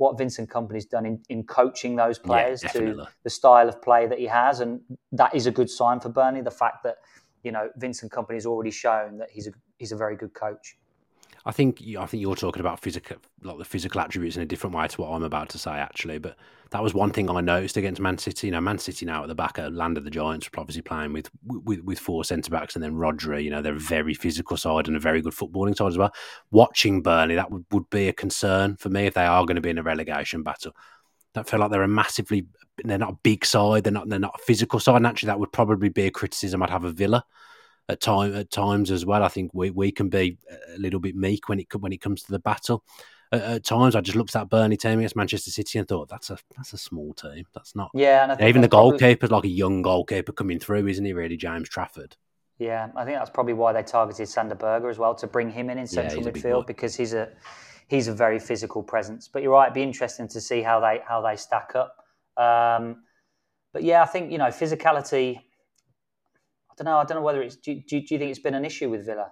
what 0.00 0.16
Vincent 0.16 0.48
Kompany's 0.48 0.86
done 0.86 1.04
in, 1.04 1.22
in 1.28 1.44
coaching 1.44 1.94
those 1.94 2.18
players 2.18 2.62
yeah, 2.62 2.70
to 2.70 3.06
the 3.22 3.28
style 3.28 3.68
of 3.68 3.82
play 3.82 4.06
that 4.06 4.18
he 4.18 4.24
has, 4.24 4.60
and 4.60 4.80
that 5.12 5.34
is 5.34 5.46
a 5.46 5.50
good 5.50 5.68
sign 5.68 6.00
for 6.00 6.08
Burnley. 6.08 6.40
The 6.40 6.50
fact 6.50 6.82
that 6.84 6.96
you 7.42 7.52
know 7.52 7.68
Vincent 7.76 8.10
Kompany's 8.10 8.46
already 8.46 8.70
shown 8.70 9.18
that 9.18 9.28
he's 9.30 9.46
a 9.46 9.52
he's 9.76 9.92
a 9.92 9.96
very 9.96 10.16
good 10.16 10.32
coach. 10.32 10.78
I 11.44 11.52
think 11.52 11.82
I 11.98 12.04
think 12.06 12.20
you're 12.20 12.36
talking 12.36 12.60
about 12.60 12.80
physical, 12.80 13.16
like 13.42 13.56
the 13.56 13.64
physical 13.64 14.00
attributes 14.00 14.36
in 14.36 14.42
a 14.42 14.46
different 14.46 14.76
way 14.76 14.86
to 14.86 15.00
what 15.00 15.10
I'm 15.10 15.22
about 15.22 15.48
to 15.50 15.58
say, 15.58 15.72
actually. 15.72 16.18
But 16.18 16.36
that 16.70 16.82
was 16.82 16.92
one 16.92 17.12
thing 17.12 17.30
I 17.30 17.40
noticed 17.40 17.78
against 17.78 18.00
Man 18.00 18.18
City. 18.18 18.48
You 18.48 18.52
know, 18.52 18.60
Man 18.60 18.78
City 18.78 19.06
now 19.06 19.22
at 19.22 19.28
the 19.28 19.34
back 19.34 19.56
of 19.56 19.72
Land 19.72 19.96
of 19.96 20.04
the 20.04 20.10
Giants, 20.10 20.50
obviously 20.56 20.82
playing 20.82 21.14
with 21.14 21.30
with, 21.44 21.80
with 21.80 21.98
four 21.98 22.24
centre 22.24 22.50
backs, 22.50 22.74
and 22.74 22.84
then 22.84 22.94
Rodri. 22.94 23.42
You 23.42 23.50
know, 23.50 23.62
they're 23.62 23.74
a 23.74 23.78
very 23.78 24.12
physical 24.12 24.56
side 24.56 24.86
and 24.86 24.96
a 24.96 25.00
very 25.00 25.22
good 25.22 25.32
footballing 25.32 25.76
side 25.76 25.88
as 25.88 25.98
well. 25.98 26.12
Watching 26.50 27.02
Burnley, 27.02 27.36
that 27.36 27.50
would, 27.50 27.64
would 27.70 27.88
be 27.88 28.08
a 28.08 28.12
concern 28.12 28.76
for 28.76 28.90
me 28.90 29.06
if 29.06 29.14
they 29.14 29.24
are 29.24 29.44
going 29.46 29.56
to 29.56 29.62
be 29.62 29.70
in 29.70 29.78
a 29.78 29.82
relegation 29.82 30.42
battle. 30.42 30.72
That 31.32 31.48
feel 31.48 31.60
like 31.60 31.70
they're 31.70 31.82
a 31.82 31.88
massively 31.88 32.46
they're 32.84 32.98
not 32.98 33.12
a 33.12 33.18
big 33.22 33.46
side. 33.46 33.84
They're 33.84 33.92
not 33.92 34.10
they're 34.10 34.18
not 34.18 34.38
a 34.38 34.44
physical 34.44 34.78
side. 34.78 34.96
And 34.96 35.06
actually, 35.06 35.28
that 35.28 35.40
would 35.40 35.52
probably 35.52 35.88
be 35.88 36.06
a 36.06 36.10
criticism 36.10 36.62
I'd 36.62 36.70
have 36.70 36.84
of 36.84 36.96
Villa 36.96 37.24
at 37.88 38.00
time 38.00 38.34
at 38.34 38.50
times 38.50 38.90
as 38.90 39.04
well. 39.04 39.22
I 39.22 39.28
think 39.28 39.50
we, 39.54 39.70
we 39.70 39.90
can 39.90 40.08
be 40.08 40.38
a 40.74 40.78
little 40.78 41.00
bit 41.00 41.16
meek 41.16 41.48
when 41.48 41.60
it 41.60 41.66
when 41.78 41.92
it 41.92 42.00
comes 42.00 42.22
to 42.24 42.32
the 42.32 42.38
battle. 42.38 42.84
At, 43.32 43.42
at 43.42 43.64
times, 43.64 43.94
I 43.94 44.00
just 44.00 44.16
looked 44.16 44.34
at 44.34 44.40
that 44.40 44.48
Burnley 44.48 44.76
team 44.76 44.98
against 44.98 45.16
Manchester 45.16 45.50
City 45.50 45.78
and 45.78 45.86
thought 45.86 46.08
that's 46.08 46.30
a 46.30 46.38
that's 46.56 46.72
a 46.72 46.78
small 46.78 47.12
team. 47.14 47.46
That's 47.54 47.74
not. 47.74 47.90
Yeah, 47.94 48.36
even 48.44 48.62
the 48.62 48.68
goalkeeper's 48.68 49.28
probably... 49.30 49.48
like 49.48 49.52
a 49.52 49.56
young 49.56 49.82
goalkeeper 49.82 50.32
coming 50.32 50.58
through, 50.58 50.86
isn't 50.86 51.04
he? 51.04 51.12
Really, 51.12 51.36
James 51.36 51.68
Trafford. 51.68 52.16
Yeah, 52.58 52.88
I 52.94 53.04
think 53.06 53.16
that's 53.16 53.30
probably 53.30 53.54
why 53.54 53.72
they 53.72 53.82
targeted 53.82 54.28
Sander 54.28 54.54
Berge 54.54 54.84
as 54.84 54.98
well 54.98 55.14
to 55.14 55.26
bring 55.26 55.50
him 55.50 55.70
in 55.70 55.78
in 55.78 55.86
central 55.86 56.22
yeah, 56.22 56.30
midfield 56.30 56.66
because 56.66 56.94
he's 56.94 57.14
a 57.14 57.30
he's 57.88 58.06
a 58.06 58.14
very 58.14 58.38
physical 58.38 58.82
presence. 58.82 59.28
But 59.28 59.42
you're 59.42 59.52
right; 59.52 59.64
it'd 59.64 59.74
be 59.74 59.82
interesting 59.82 60.28
to 60.28 60.40
see 60.40 60.60
how 60.60 60.78
they 60.78 61.00
how 61.06 61.22
they 61.22 61.36
stack 61.36 61.72
up. 61.74 61.96
Um, 62.36 63.02
but 63.72 63.82
yeah, 63.82 64.02
I 64.02 64.06
think 64.06 64.30
you 64.30 64.38
know 64.38 64.48
physicality 64.48 65.40
don't 66.84 66.92
know. 66.92 66.98
I 66.98 67.04
don't 67.04 67.16
know 67.18 67.22
whether 67.22 67.42
it's. 67.42 67.56
Do, 67.56 67.74
do, 67.74 68.00
do 68.00 68.14
you 68.14 68.18
think 68.18 68.30
it's 68.30 68.40
been 68.40 68.54
an 68.54 68.64
issue 68.64 68.88
with 68.88 69.06
Villa? 69.06 69.30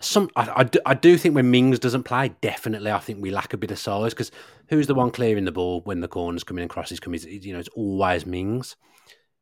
Some, 0.00 0.30
I, 0.36 0.52
I, 0.58 0.62
do, 0.62 0.78
I 0.86 0.94
do 0.94 1.18
think 1.18 1.34
when 1.34 1.50
Mings 1.50 1.80
doesn't 1.80 2.04
play, 2.04 2.30
definitely, 2.40 2.92
I 2.92 3.00
think 3.00 3.20
we 3.20 3.32
lack 3.32 3.52
a 3.52 3.56
bit 3.56 3.72
of 3.72 3.80
size 3.80 4.14
because 4.14 4.30
who's 4.68 4.86
the 4.86 4.94
one 4.94 5.10
clearing 5.10 5.44
the 5.44 5.50
ball 5.50 5.80
when 5.80 6.02
the 6.02 6.06
corners 6.06 6.44
coming 6.44 6.62
and 6.62 6.70
crosses 6.70 7.00
coming? 7.00 7.20
You 7.26 7.52
know, 7.52 7.58
it's 7.58 7.68
always 7.70 8.24
Mings. 8.24 8.76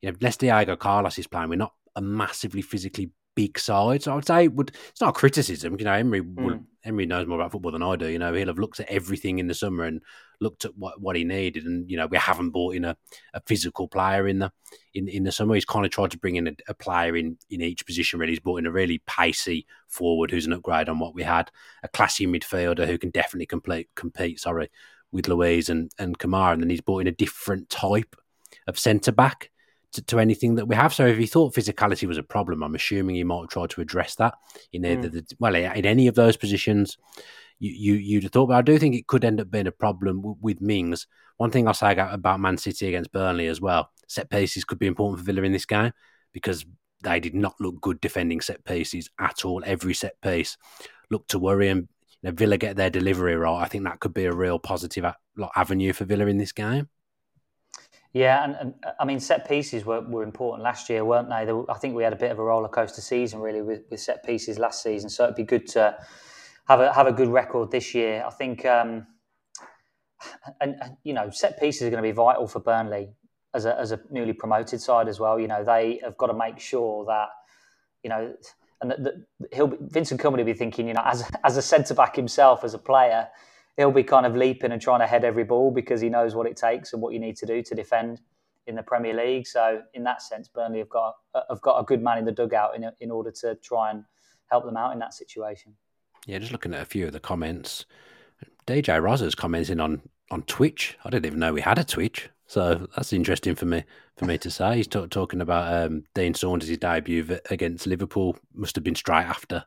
You 0.00 0.11
know, 0.11 0.16
unless 0.18 0.38
Diego 0.38 0.74
Carlos 0.74 1.18
is 1.18 1.26
playing, 1.26 1.50
we're 1.50 1.57
not 1.57 1.74
a 1.94 2.00
massively 2.00 2.62
physically 2.62 3.11
big 3.37 3.59
side. 3.59 4.03
So 4.03 4.11
I 4.11 4.14
would 4.16 4.27
say 4.27 4.44
it 4.44 4.55
would 4.55 4.72
it's 4.88 5.01
not 5.01 5.11
a 5.11 5.18
criticism. 5.18 5.77
You 5.79 5.85
know, 5.85 5.92
Emery 5.92 6.22
mm. 6.22 6.64
Emery 6.85 7.07
knows 7.07 7.27
more 7.27 7.38
about 7.38 7.53
football 7.53 7.70
than 7.70 7.83
I 7.83 7.94
do. 7.94 8.09
You 8.09 8.18
know, 8.18 8.33
he'll 8.33 8.49
have 8.49 8.59
looked 8.59 8.81
at 8.81 8.88
everything 8.88 9.38
in 9.38 9.46
the 9.46 9.55
summer 9.55 9.85
and 9.85 10.01
looked 10.40 10.64
at 10.64 10.77
what, 10.77 11.01
what 11.01 11.16
he 11.16 11.25
needed. 11.25 11.64
And 11.64 11.88
you 11.88 11.96
know, 11.96 12.07
we 12.07 12.16
haven't 12.16 12.51
brought 12.51 12.75
in 12.75 12.85
a, 12.85 12.96
a 13.35 13.40
physical 13.46 13.87
player 13.87 14.27
in 14.27 14.40
the 14.40 14.51
in, 14.94 15.09
in 15.09 15.22
the 15.22 15.31
summer. 15.31 15.55
He's 15.55 15.64
kind 15.64 15.85
of 15.85 15.92
tried 15.92 16.11
to 16.12 16.18
bring 16.18 16.37
in 16.37 16.49
a, 16.49 16.53
a 16.68 16.75
player 16.75 17.16
in 17.16 17.38
in 17.51 17.61
each 17.61 17.87
position. 17.87 18.18
Really, 18.18 18.33
he's 18.33 18.40
brought 18.40 18.57
in 18.57 18.66
a 18.66 18.72
really 18.72 19.03
pacey 19.07 19.66
forward 19.87 20.31
who's 20.31 20.46
an 20.46 20.55
upgrade 20.55 20.88
on 20.88 20.99
what 20.99 21.14
we 21.14 21.22
had, 21.22 21.51
a 21.85 21.88
classy 21.88 22.27
midfielder 22.27 22.87
who 22.87 22.99
can 22.99 23.11
definitely 23.11 23.46
complete 23.46 23.88
compete. 23.94 24.40
Sorry, 24.40 24.70
with 25.12 25.29
Luiz 25.29 25.68
and 25.68 25.92
and 25.99 26.18
Kamara, 26.18 26.55
and 26.55 26.62
then 26.62 26.70
he's 26.70 26.81
brought 26.81 27.01
in 27.01 27.09
a 27.09 27.12
different 27.12 27.68
type 27.68 28.16
of 28.66 28.79
centre 28.79 29.12
back 29.12 29.51
to, 29.96 30.02
to, 30.02 30.18
anything 30.18 30.54
that 30.54 30.66
we 30.66 30.76
have. 30.76 30.94
So 30.94 31.06
if 31.06 31.18
he 31.18 31.26
thought 31.26 31.54
physicality 31.54 32.06
was 32.06 32.18
a 32.18 32.22
problem, 32.22 32.62
I'm 32.62 32.74
assuming 32.74 33.16
he 33.16 33.24
might 33.24 33.40
have 33.40 33.48
tried 33.50 33.70
to 33.70 33.80
address 33.80 34.14
that 34.16 34.35
in 34.72 34.85
either 34.85 35.09
mm. 35.09 35.12
the, 35.12 35.37
well 35.38 35.54
in 35.54 35.87
any 35.87 36.06
of 36.06 36.14
those 36.14 36.37
positions. 36.37 36.96
You, 37.59 37.72
you 37.72 37.94
you'd 37.94 38.22
have 38.24 38.32
thought, 38.32 38.48
but 38.48 38.56
I 38.56 38.62
do 38.62 38.78
think 38.78 38.94
it 38.94 39.06
could 39.06 39.24
end 39.24 39.40
up 39.40 39.50
being 39.50 39.66
a 39.66 39.72
problem 39.72 40.18
w- 40.18 40.37
with 40.40 40.61
Mings. 40.61 41.06
One 41.38 41.50
thing 41.50 41.66
I'll 41.66 41.74
say 41.74 41.96
about 41.96 42.38
Man 42.38 42.59
City 42.59 42.88
against 42.88 43.12
Burnley 43.12 43.46
as 43.46 43.61
well: 43.62 43.90
set 44.09 44.28
pieces 44.28 44.64
could 44.64 44.78
be 44.78 44.87
important 44.87 45.20
for 45.20 45.24
Villa 45.24 45.42
in 45.42 45.52
this 45.52 45.64
game 45.64 45.92
because 46.35 46.66
they 47.02 47.18
did 47.18 47.35
not 47.35 47.54
look 47.59 47.80
good 47.80 48.00
defending 48.00 48.42
set 48.42 48.62
pieces 48.64 49.09
at 49.18 49.44
all. 49.46 49.62
Every 49.64 49.94
set 49.94 50.20
piece 50.20 50.59
looked 51.11 51.30
to 51.30 51.38
worry, 51.38 51.68
and 51.68 51.88
you 52.20 52.30
know, 52.30 52.32
Villa 52.32 52.59
get 52.59 52.76
their 52.76 52.90
delivery 52.90 53.37
right. 53.37 53.62
I 53.62 53.68
think 53.68 53.85
that 53.85 54.00
could 54.00 54.12
be 54.12 54.26
a 54.26 54.35
real 54.35 54.59
positive 54.59 55.06
avenue 55.54 55.94
for 55.94 56.04
Villa 56.04 56.26
in 56.26 56.37
this 56.37 56.52
game. 56.52 56.88
Yeah, 58.12 58.45
and, 58.45 58.57
and, 58.57 58.75
I 58.99 59.05
mean, 59.05 59.21
set 59.21 59.49
pieces 59.49 59.85
were, 59.85 60.01
were 60.01 60.23
important 60.23 60.62
last 60.62 60.88
year, 60.88 61.05
weren't 61.05 61.29
they? 61.29 61.51
I 61.69 61.79
think 61.79 61.95
we 61.95 62.03
had 62.03 62.12
a 62.12 62.16
bit 62.16 62.31
of 62.31 62.38
a 62.38 62.42
roller 62.42 62.69
coaster 62.69 63.01
season, 63.01 63.40
really, 63.40 63.62
with, 63.62 63.83
with 63.90 64.01
set 64.01 64.25
pieces 64.25 64.59
last 64.59 64.83
season. 64.83 65.11
So 65.11 65.25
it'd 65.25 65.37
be 65.37 65.42
good 65.42 65.66
to 65.69 65.97
have 66.69 66.81
a 66.81 66.92
have 66.92 67.07
a 67.07 67.12
good 67.12 67.29
record 67.29 67.71
this 67.71 67.95
year. 67.95 68.25
I 68.27 68.31
think, 68.31 68.64
um, 68.64 69.07
and, 70.61 70.77
and, 70.81 70.97
you 71.05 71.12
know, 71.12 71.31
set 71.31 71.61
pieces 71.61 71.83
are 71.83 71.90
going 71.90 72.03
to 72.03 72.09
be 72.09 72.12
vital 72.12 72.47
for 72.47 72.61
Burnley 72.61 73.11
as 73.55 73.66
a 73.66 73.79
as 73.79 73.92
a 73.92 74.01
newly 74.11 74.33
promoted 74.33 74.81
side 74.81 75.09
as 75.09 75.21
well. 75.21 75.38
You 75.38 75.49
know, 75.49 75.62
they 75.62 76.01
have 76.03 76.16
got 76.16 76.29
to 76.29 76.35
make 76.35 76.59
sure 76.59 77.05
that 77.07 77.29
you 78.03 78.11
know, 78.11 78.33
and 78.81 78.90
that, 78.92 79.03
that 79.03 79.14
he'll 79.53 79.77
Vincent 79.81 80.21
Kompany 80.21 80.38
will 80.38 80.45
be 80.45 80.53
thinking, 80.55 80.87
you 80.87 80.95
know, 80.95 81.03
as 81.05 81.29
as 81.42 81.57
a 81.57 81.62
centre 81.62 81.95
back 81.95 82.14
himself, 82.14 82.62
as 82.62 82.73
a 82.73 82.79
player 82.79 83.29
he'll 83.77 83.93
be 83.93 84.03
kind 84.03 84.27
of 84.27 84.35
leaping 84.35 84.73
and 84.73 84.81
trying 84.81 85.01
to 85.01 85.07
head 85.07 85.25
every 85.25 85.45
ball 85.45 85.71
because 85.71 86.01
he 86.01 86.09
knows 86.09 86.35
what 86.35 86.47
it 86.47 86.57
takes 86.57 86.93
and 86.93 87.03
what 87.03 87.12
you 87.12 87.19
need 87.19 87.37
to 87.37 87.47
do 87.47 87.62
to 87.62 87.75
defend 87.75 88.21
in 88.67 88.75
the 88.75 88.83
Premier 88.83 89.15
League. 89.15 89.47
So 89.47 89.83
in 89.95 90.03
that 90.05 90.23
sense, 90.23 90.49
Burnley 90.49 90.79
have 90.79 90.89
got 90.89 91.17
have 91.49 91.61
got 91.61 91.79
a 91.79 91.85
good 91.85 92.03
man 92.03 92.19
in 92.19 92.25
the 92.25 92.33
dugout 92.33 92.75
in 92.77 92.91
in 93.01 93.11
order 93.11 93.31
to 93.43 93.55
try 93.57 93.91
and 93.91 94.05
help 94.51 94.65
them 94.65 94.77
out 94.77 94.93
in 94.93 94.99
that 95.01 95.15
situation. 95.15 95.75
Yeah, 96.27 96.39
just 96.39 96.53
looking 96.53 96.75
at 96.75 96.83
a 96.83 96.87
few 96.87 97.07
of 97.07 97.12
the 97.12 97.21
comments, 97.21 97.87
DJ 98.67 99.01
Rosa's 99.01 99.35
commenting 99.35 99.81
on 99.81 100.03
on 100.31 100.43
Twitch. 100.43 100.99
I 101.05 101.11
didn't 101.11 101.27
even 101.27 101.39
know 101.39 101.53
we 101.53 101.61
had 101.61 101.79
a 101.79 101.85
Twitch, 101.85 102.31
so 102.47 102.89
that's 102.97 103.12
interesting 103.12 103.55
for 103.55 103.67
me 103.67 103.85
for 104.17 104.25
me 104.25 104.39
to 104.39 104.51
say. 104.51 104.77
He's 104.77 104.89
talk, 104.89 105.11
talking 105.11 105.41
about 105.41 105.87
um, 105.87 106.05
Dean 106.15 106.35
Saunders' 106.35 106.77
debut 106.79 107.39
against 107.51 107.87
Liverpool 107.87 108.37
must 108.55 108.75
have 108.75 108.85
been 108.85 108.95
straight 108.95 109.27
after 109.27 109.65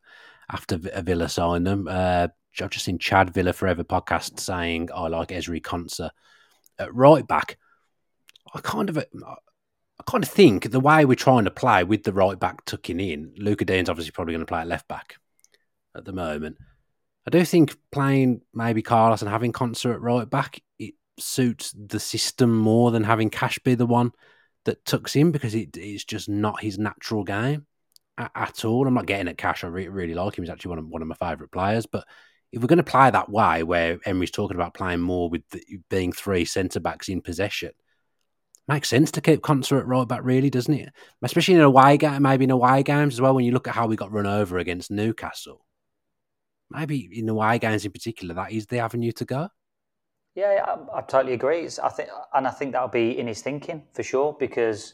after 0.52 0.78
Villa 0.78 1.30
signed 1.30 1.68
them. 1.68 1.88
Uh, 1.90 2.30
I've 2.62 2.70
just 2.70 2.86
seen 2.86 3.00
Chad 3.00 3.34
Villa 3.34 3.54
Forever 3.54 3.84
podcast 3.84 4.40
saying 4.40 4.90
I 4.94 5.08
like 5.08 5.30
Ezri 5.30 5.62
Konsa 5.62 6.10
at 6.78 6.94
right 6.94 7.26
back. 7.28 7.58
I 8.54 8.60
kind 8.62 8.90
of 8.90 8.98
uh, 8.98 9.02
I 9.24 10.04
kind 10.06 10.24
of 10.24 10.30
think 10.30 10.72
the 10.72 10.80
way 10.80 11.06
we're 11.06 11.16
trying 11.16 11.46
to 11.46 11.52
play 11.52 11.84
with 11.84 12.04
the 12.04 12.14
right 12.14 12.40
back 12.40 12.66
tucking 12.66 13.00
in, 13.00 13.34
Lucas 13.38 13.66
Digne's 13.66 13.90
obviously 13.90 14.12
probably 14.12 14.34
going 14.34 14.46
to 14.46 14.50
play 14.50 14.62
at 14.62 14.68
left 14.68 14.88
back 14.88 15.18
at 15.96 16.06
the 16.06 16.14
moment. 16.14 16.58
I 17.28 17.30
do 17.30 17.44
think 17.46 17.78
playing 17.92 18.42
maybe 18.54 18.82
Carlos 18.82 19.22
and 19.22 19.30
having 19.30 19.54
Konsa 19.54 19.94
at 19.94 20.02
right 20.02 20.30
back 20.30 20.62
it 20.80 20.96
suits 21.20 21.76
the 21.78 22.00
system 22.00 22.58
more 22.58 22.92
than 22.92 23.04
having 23.04 23.30
Cash 23.30 23.60
be 23.60 23.76
the 23.76 23.86
one 23.86 24.12
that 24.66 24.86
tucks 24.86 25.16
in 25.16 25.32
because 25.32 25.54
it, 25.56 25.78
it's 25.78 26.06
just 26.06 26.30
not 26.30 26.62
his 26.62 26.78
natural 26.80 27.24
game 27.24 27.66
at, 28.18 28.32
at 28.36 28.66
all. 28.66 28.88
I'm 28.88 28.94
not 28.94 29.06
getting 29.06 29.28
at 29.28 29.38
Cash. 29.38 29.64
I 29.64 29.68
re- 29.68 29.88
really 29.88 30.14
like 30.14 30.38
him. 30.38 30.44
He's 30.44 30.52
actually 30.52 30.70
one 30.70 30.80
of 30.80 30.88
one 30.88 31.02
of 31.02 31.08
my 31.08 31.16
favourite 31.16 31.52
players. 31.52 31.86
But 31.86 32.08
if 32.52 32.62
we're 32.62 32.68
going 32.68 32.78
to 32.78 32.84
play 32.84 33.10
that 33.10 33.30
way, 33.30 33.64
where 33.64 34.00
Emery's 34.06 34.32
talking 34.32 34.56
about 34.56 34.74
playing 34.74 35.02
more 35.02 35.30
with 35.30 35.48
the, 35.50 35.62
being 35.90 36.12
three 36.12 36.46
centre 36.46 36.80
backs 36.80 37.10
in 37.10 37.22
possession, 37.22 37.72
makes 38.68 38.90
sense 38.90 39.12
to 39.12 39.22
keep 39.22 39.42
Konsa 39.42 39.80
at 39.80 39.88
right 39.88 40.08
back, 40.08 40.22
really, 40.24 40.50
doesn't 40.50 40.74
it? 40.74 40.90
Especially 41.22 41.56
in 41.56 41.62
a 41.62 41.66
away 41.66 41.98
game, 41.98 42.22
maybe 42.22 42.46
in 42.46 42.52
away 42.52 42.84
games 42.84 43.16
as 43.16 43.22
well. 43.22 43.36
When 43.36 43.46
you 43.46 43.52
look 43.52 43.68
at 43.68 43.76
how 43.76 43.88
we 43.88 43.96
got 43.96 44.12
run 44.12 44.28
over 44.28 44.58
against 44.58 44.92
Newcastle, 44.92 45.66
maybe 46.70 47.10
in 47.12 47.30
away 47.30 47.60
games 47.60 47.86
in 47.86 47.92
particular, 47.92 48.34
that 48.36 48.52
is 48.52 48.66
the 48.68 48.80
avenue 48.80 49.12
to 49.14 49.26
go. 49.26 49.50
Yeah, 50.36 50.64
I, 50.66 51.00
I 51.00 51.02
totally 51.02 51.34
agree. 51.34 51.62
It's, 51.62 51.80
I 51.80 51.90
think, 51.90 52.10
and 52.34 52.48
I 52.48 52.52
think 52.52 52.72
that'll 52.72 52.88
be 52.88 53.18
in 53.18 53.28
his 53.28 53.42
thinking 53.42 53.84
for 53.94 54.04
sure 54.04 54.36
because 54.40 54.94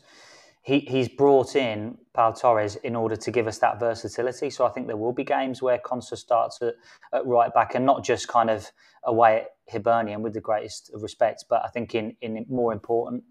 he, 0.65 0.80
he's 0.80 1.08
brought 1.08 1.56
in 1.56 1.95
Pau 2.13 2.32
Torres 2.32 2.75
in 2.78 2.95
order 2.95 3.15
to 3.15 3.30
give 3.30 3.45
us 3.45 3.60
that 3.60 3.80
versatility. 3.80 4.49
So 4.49 4.65
I 4.65 4.69
think 4.69 4.88
there 4.88 4.97
will 4.97 5.13
be 5.13 5.23
games 5.23 5.62
where 5.62 5.78
Konsa 5.78 6.17
starts 6.17 6.60
at, 6.63 6.73
at 7.13 7.23
right 7.28 7.54
back 7.54 7.75
and 7.75 7.86
not 7.86 8.04
just 8.04 8.28
kind 8.28 8.49
of 8.49 8.71
away 9.04 9.41
at 9.41 9.47
Hibernian 9.71 10.23
with 10.23 10.34
the 10.34 10.41
greatest 10.41 10.89
of 10.91 11.04
respect, 11.04 11.45
but 11.51 11.62
I 11.63 11.67
think 11.67 11.93
in, 11.93 12.17
in 12.21 12.43
more 12.49 12.73
important 12.73 13.23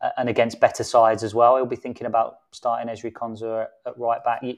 uh, 0.00 0.10
and 0.16 0.28
against 0.28 0.60
better 0.60 0.84
sides 0.84 1.24
as 1.24 1.34
well. 1.34 1.56
He'll 1.56 1.66
be 1.66 1.74
thinking 1.74 2.06
about 2.06 2.36
starting 2.52 2.88
Ezri 2.88 3.12
Konsa 3.12 3.64
at, 3.64 3.70
at 3.84 3.98
right 3.98 4.22
back. 4.22 4.44
You, 4.44 4.54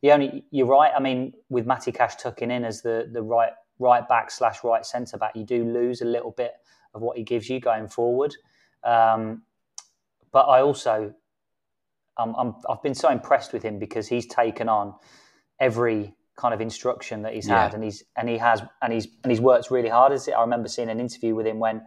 the 0.00 0.12
only 0.12 0.44
you're 0.50 0.66
right. 0.66 0.92
I 0.96 1.00
mean, 1.00 1.34
with 1.50 1.66
Matty 1.66 1.92
Cash 1.92 2.16
tucking 2.16 2.50
in 2.50 2.64
as 2.64 2.80
the 2.80 3.08
the 3.12 3.22
right 3.22 3.52
right 3.78 4.08
back 4.08 4.30
slash 4.30 4.64
right 4.64 4.86
centre 4.86 5.18
back, 5.18 5.36
you 5.36 5.44
do 5.44 5.64
lose 5.64 6.00
a 6.00 6.06
little 6.06 6.30
bit 6.30 6.52
of 6.94 7.02
what 7.02 7.18
he 7.18 7.22
gives 7.22 7.50
you 7.50 7.60
going 7.60 7.88
forward. 7.88 8.34
Um, 8.82 9.42
but 10.32 10.44
I 10.44 10.62
also, 10.62 11.14
um, 12.18 12.34
I'm, 12.38 12.54
I've 12.68 12.82
been 12.82 12.94
so 12.94 13.10
impressed 13.10 13.52
with 13.52 13.62
him 13.62 13.78
because 13.78 14.08
he's 14.08 14.26
taken 14.26 14.68
on 14.68 14.94
every 15.60 16.14
kind 16.36 16.52
of 16.52 16.60
instruction 16.60 17.22
that 17.22 17.34
he's 17.34 17.48
yeah. 17.48 17.64
had, 17.64 17.74
and 17.74 17.82
he's 17.82 18.04
and 18.16 18.28
he 18.28 18.38
has 18.38 18.62
and 18.82 18.92
he's 18.92 19.08
and 19.24 19.30
he's 19.30 19.40
worked 19.40 19.70
really 19.70 19.88
hard. 19.88 20.12
As 20.12 20.28
I 20.28 20.40
remember 20.40 20.68
seeing 20.68 20.90
an 20.90 21.00
interview 21.00 21.34
with 21.34 21.46
him 21.46 21.58
when 21.58 21.82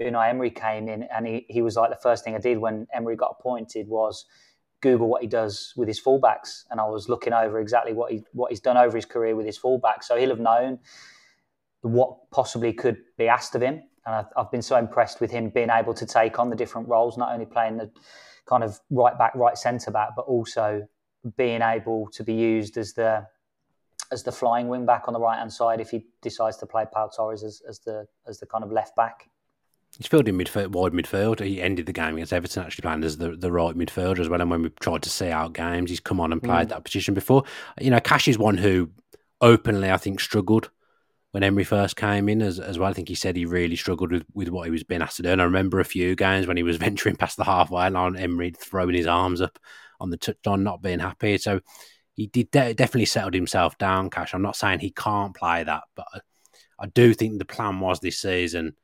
Unai 0.00 0.30
Emery 0.30 0.50
came 0.50 0.88
in, 0.88 1.04
and 1.14 1.26
he, 1.26 1.46
he 1.48 1.62
was 1.62 1.76
like 1.76 1.90
the 1.90 1.96
first 2.02 2.24
thing 2.24 2.34
I 2.34 2.38
did 2.38 2.58
when 2.58 2.86
Emery 2.92 3.16
got 3.16 3.36
appointed 3.38 3.88
was 3.88 4.24
Google 4.80 5.08
what 5.08 5.22
he 5.22 5.28
does 5.28 5.74
with 5.76 5.88
his 5.88 6.00
fullbacks, 6.00 6.64
and 6.70 6.80
I 6.80 6.86
was 6.86 7.08
looking 7.08 7.32
over 7.32 7.60
exactly 7.60 7.92
what 7.92 8.12
he 8.12 8.22
what 8.32 8.50
he's 8.50 8.60
done 8.60 8.76
over 8.76 8.96
his 8.96 9.06
career 9.06 9.36
with 9.36 9.46
his 9.46 9.58
fullbacks. 9.58 10.04
So 10.04 10.16
he'll 10.16 10.30
have 10.30 10.40
known 10.40 10.78
what 11.82 12.30
possibly 12.30 12.72
could 12.72 12.98
be 13.18 13.28
asked 13.28 13.54
of 13.54 13.62
him, 13.62 13.82
and 14.06 14.14
I've, 14.14 14.26
I've 14.36 14.50
been 14.50 14.62
so 14.62 14.76
impressed 14.76 15.20
with 15.20 15.30
him 15.30 15.50
being 15.50 15.70
able 15.70 15.94
to 15.94 16.06
take 16.06 16.38
on 16.38 16.50
the 16.50 16.56
different 16.56 16.88
roles, 16.88 17.18
not 17.18 17.32
only 17.32 17.46
playing 17.46 17.76
the 17.76 17.90
kind 18.50 18.64
of 18.64 18.80
right 18.90 19.16
back, 19.16 19.34
right 19.34 19.56
centre 19.56 19.90
back, 19.90 20.10
but 20.16 20.22
also 20.22 20.86
being 21.36 21.62
able 21.62 22.08
to 22.12 22.24
be 22.24 22.34
used 22.34 22.76
as 22.76 22.92
the 22.94 23.26
as 24.12 24.24
the 24.24 24.32
flying 24.32 24.66
wing 24.66 24.84
back 24.84 25.04
on 25.06 25.14
the 25.14 25.20
right 25.20 25.38
hand 25.38 25.52
side 25.52 25.80
if 25.80 25.90
he 25.90 26.04
decides 26.20 26.56
to 26.56 26.66
play 26.66 26.84
Pau 26.92 27.08
Torres 27.14 27.44
as, 27.44 27.62
as 27.68 27.78
the 27.80 28.06
as 28.26 28.40
the 28.40 28.46
kind 28.46 28.64
of 28.64 28.72
left 28.72 28.96
back. 28.96 29.28
He's 29.96 30.06
filled 30.06 30.28
in 30.28 30.36
midfield, 30.36 30.68
wide 30.68 30.92
midfield. 30.92 31.40
He 31.40 31.60
ended 31.60 31.86
the 31.86 31.92
game 31.92 32.14
against 32.14 32.32
Everton 32.32 32.62
actually 32.64 32.82
playing 32.82 33.02
as 33.02 33.16
the, 33.16 33.32
the 33.32 33.50
right 33.50 33.74
midfielder 33.76 34.20
as 34.20 34.28
well. 34.28 34.40
And 34.40 34.48
when 34.48 34.62
we 34.62 34.68
tried 34.80 35.02
to 35.02 35.10
see 35.10 35.30
out 35.30 35.52
games, 35.52 35.90
he's 35.90 35.98
come 35.98 36.20
on 36.20 36.30
and 36.30 36.40
played 36.40 36.68
mm. 36.68 36.70
that 36.70 36.84
position 36.84 37.12
before. 37.12 37.42
You 37.80 37.90
know, 37.90 37.98
Cash 37.98 38.28
is 38.28 38.38
one 38.38 38.56
who 38.56 38.90
openly, 39.40 39.90
I 39.90 39.96
think, 39.96 40.20
struggled 40.20 40.70
when 41.32 41.42
Emery 41.42 41.64
first 41.64 41.96
came 41.96 42.28
in 42.28 42.42
as, 42.42 42.58
as 42.58 42.78
well. 42.78 42.90
I 42.90 42.92
think 42.92 43.08
he 43.08 43.14
said 43.14 43.36
he 43.36 43.44
really 43.44 43.76
struggled 43.76 44.12
with, 44.12 44.24
with 44.34 44.48
what 44.48 44.64
he 44.64 44.70
was 44.70 44.84
being 44.84 45.02
asked 45.02 45.16
to 45.18 45.22
do. 45.22 45.30
And 45.30 45.40
I 45.40 45.44
remember 45.44 45.80
a 45.80 45.84
few 45.84 46.16
games 46.16 46.46
when 46.46 46.56
he 46.56 46.62
was 46.62 46.76
venturing 46.78 47.16
past 47.16 47.36
the 47.36 47.44
halfway 47.44 47.88
line, 47.88 48.16
Emery 48.16 48.52
throwing 48.58 48.94
his 48.94 49.06
arms 49.06 49.40
up 49.40 49.58
on 50.00 50.10
the 50.10 50.18
touchline, 50.18 50.62
not 50.62 50.82
being 50.82 50.98
happy. 50.98 51.38
So 51.38 51.60
he 52.16 52.26
did 52.26 52.50
de- 52.50 52.74
definitely 52.74 53.06
settled 53.06 53.34
himself 53.34 53.78
down, 53.78 54.10
Cash. 54.10 54.34
I'm 54.34 54.42
not 54.42 54.56
saying 54.56 54.80
he 54.80 54.90
can't 54.90 55.34
play 55.34 55.64
that, 55.64 55.84
but 55.94 56.06
I, 56.12 56.20
I 56.80 56.86
do 56.86 57.14
think 57.14 57.38
the 57.38 57.44
plan 57.44 57.80
was 57.80 58.00
this 58.00 58.18
season 58.18 58.76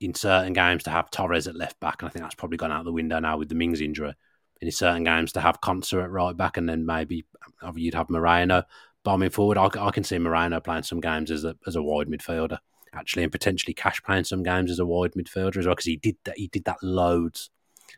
in 0.00 0.14
certain 0.14 0.52
games 0.52 0.82
to 0.84 0.90
have 0.90 1.10
Torres 1.10 1.46
at 1.46 1.56
left 1.56 1.78
back, 1.80 2.02
and 2.02 2.08
I 2.08 2.12
think 2.12 2.24
that's 2.24 2.34
probably 2.34 2.58
gone 2.58 2.72
out 2.72 2.84
the 2.84 2.92
window 2.92 3.18
now 3.18 3.38
with 3.38 3.48
the 3.48 3.54
Mings 3.54 3.80
injury. 3.80 4.14
In 4.62 4.70
certain 4.70 5.04
games 5.04 5.32
to 5.32 5.40
have 5.42 5.60
Konsa 5.60 6.02
at 6.02 6.10
right 6.10 6.34
back, 6.34 6.56
and 6.56 6.66
then 6.66 6.86
maybe 6.86 7.26
um, 7.62 7.76
you'd 7.76 7.94
have 7.94 8.08
Moreno 8.08 8.62
bombing 9.06 9.30
forward. 9.30 9.56
I, 9.56 9.68
I, 9.78 9.92
can 9.92 10.02
see 10.02 10.18
Moreno 10.18 10.58
playing 10.58 10.82
some 10.82 11.00
games 11.00 11.30
as 11.30 11.44
a 11.44 11.54
as 11.64 11.76
a 11.76 11.82
wide 11.82 12.08
midfielder, 12.08 12.58
actually, 12.92 13.22
and 13.22 13.30
potentially 13.30 13.72
Cash 13.72 14.02
playing 14.02 14.24
some 14.24 14.42
games 14.42 14.68
as 14.68 14.80
a 14.80 14.84
wide 14.84 15.12
midfielder 15.12 15.58
as 15.58 15.66
well, 15.66 15.76
because 15.76 15.86
he 15.86 15.96
did 15.96 16.16
that. 16.24 16.36
He 16.36 16.48
did 16.48 16.64
that 16.64 16.82
loads 16.82 17.50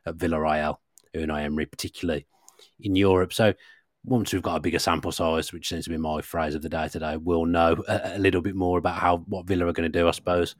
at 0.04 0.18
Villarreal, 0.18 0.76
Unai 1.16 1.44
Emery, 1.44 1.64
particularly 1.64 2.26
in 2.80 2.94
Europe. 2.94 3.32
So 3.32 3.54
once 4.04 4.34
we've 4.34 4.42
got 4.42 4.56
a 4.56 4.60
bigger 4.60 4.78
sample 4.78 5.10
size, 5.10 5.50
which 5.50 5.70
seems 5.70 5.84
to 5.84 5.90
be 5.90 5.96
my 5.96 6.20
phrase 6.20 6.54
of 6.54 6.60
the 6.60 6.68
day 6.68 6.88
today, 6.88 7.16
we'll 7.16 7.46
know 7.46 7.82
a, 7.88 8.12
a 8.16 8.18
little 8.18 8.42
bit 8.42 8.54
more 8.54 8.76
about 8.76 8.98
how 8.98 9.18
what 9.28 9.46
Villa 9.46 9.66
are 9.66 9.72
going 9.72 9.90
to 9.90 9.98
do, 9.98 10.08
I 10.08 10.10
suppose, 10.10 10.56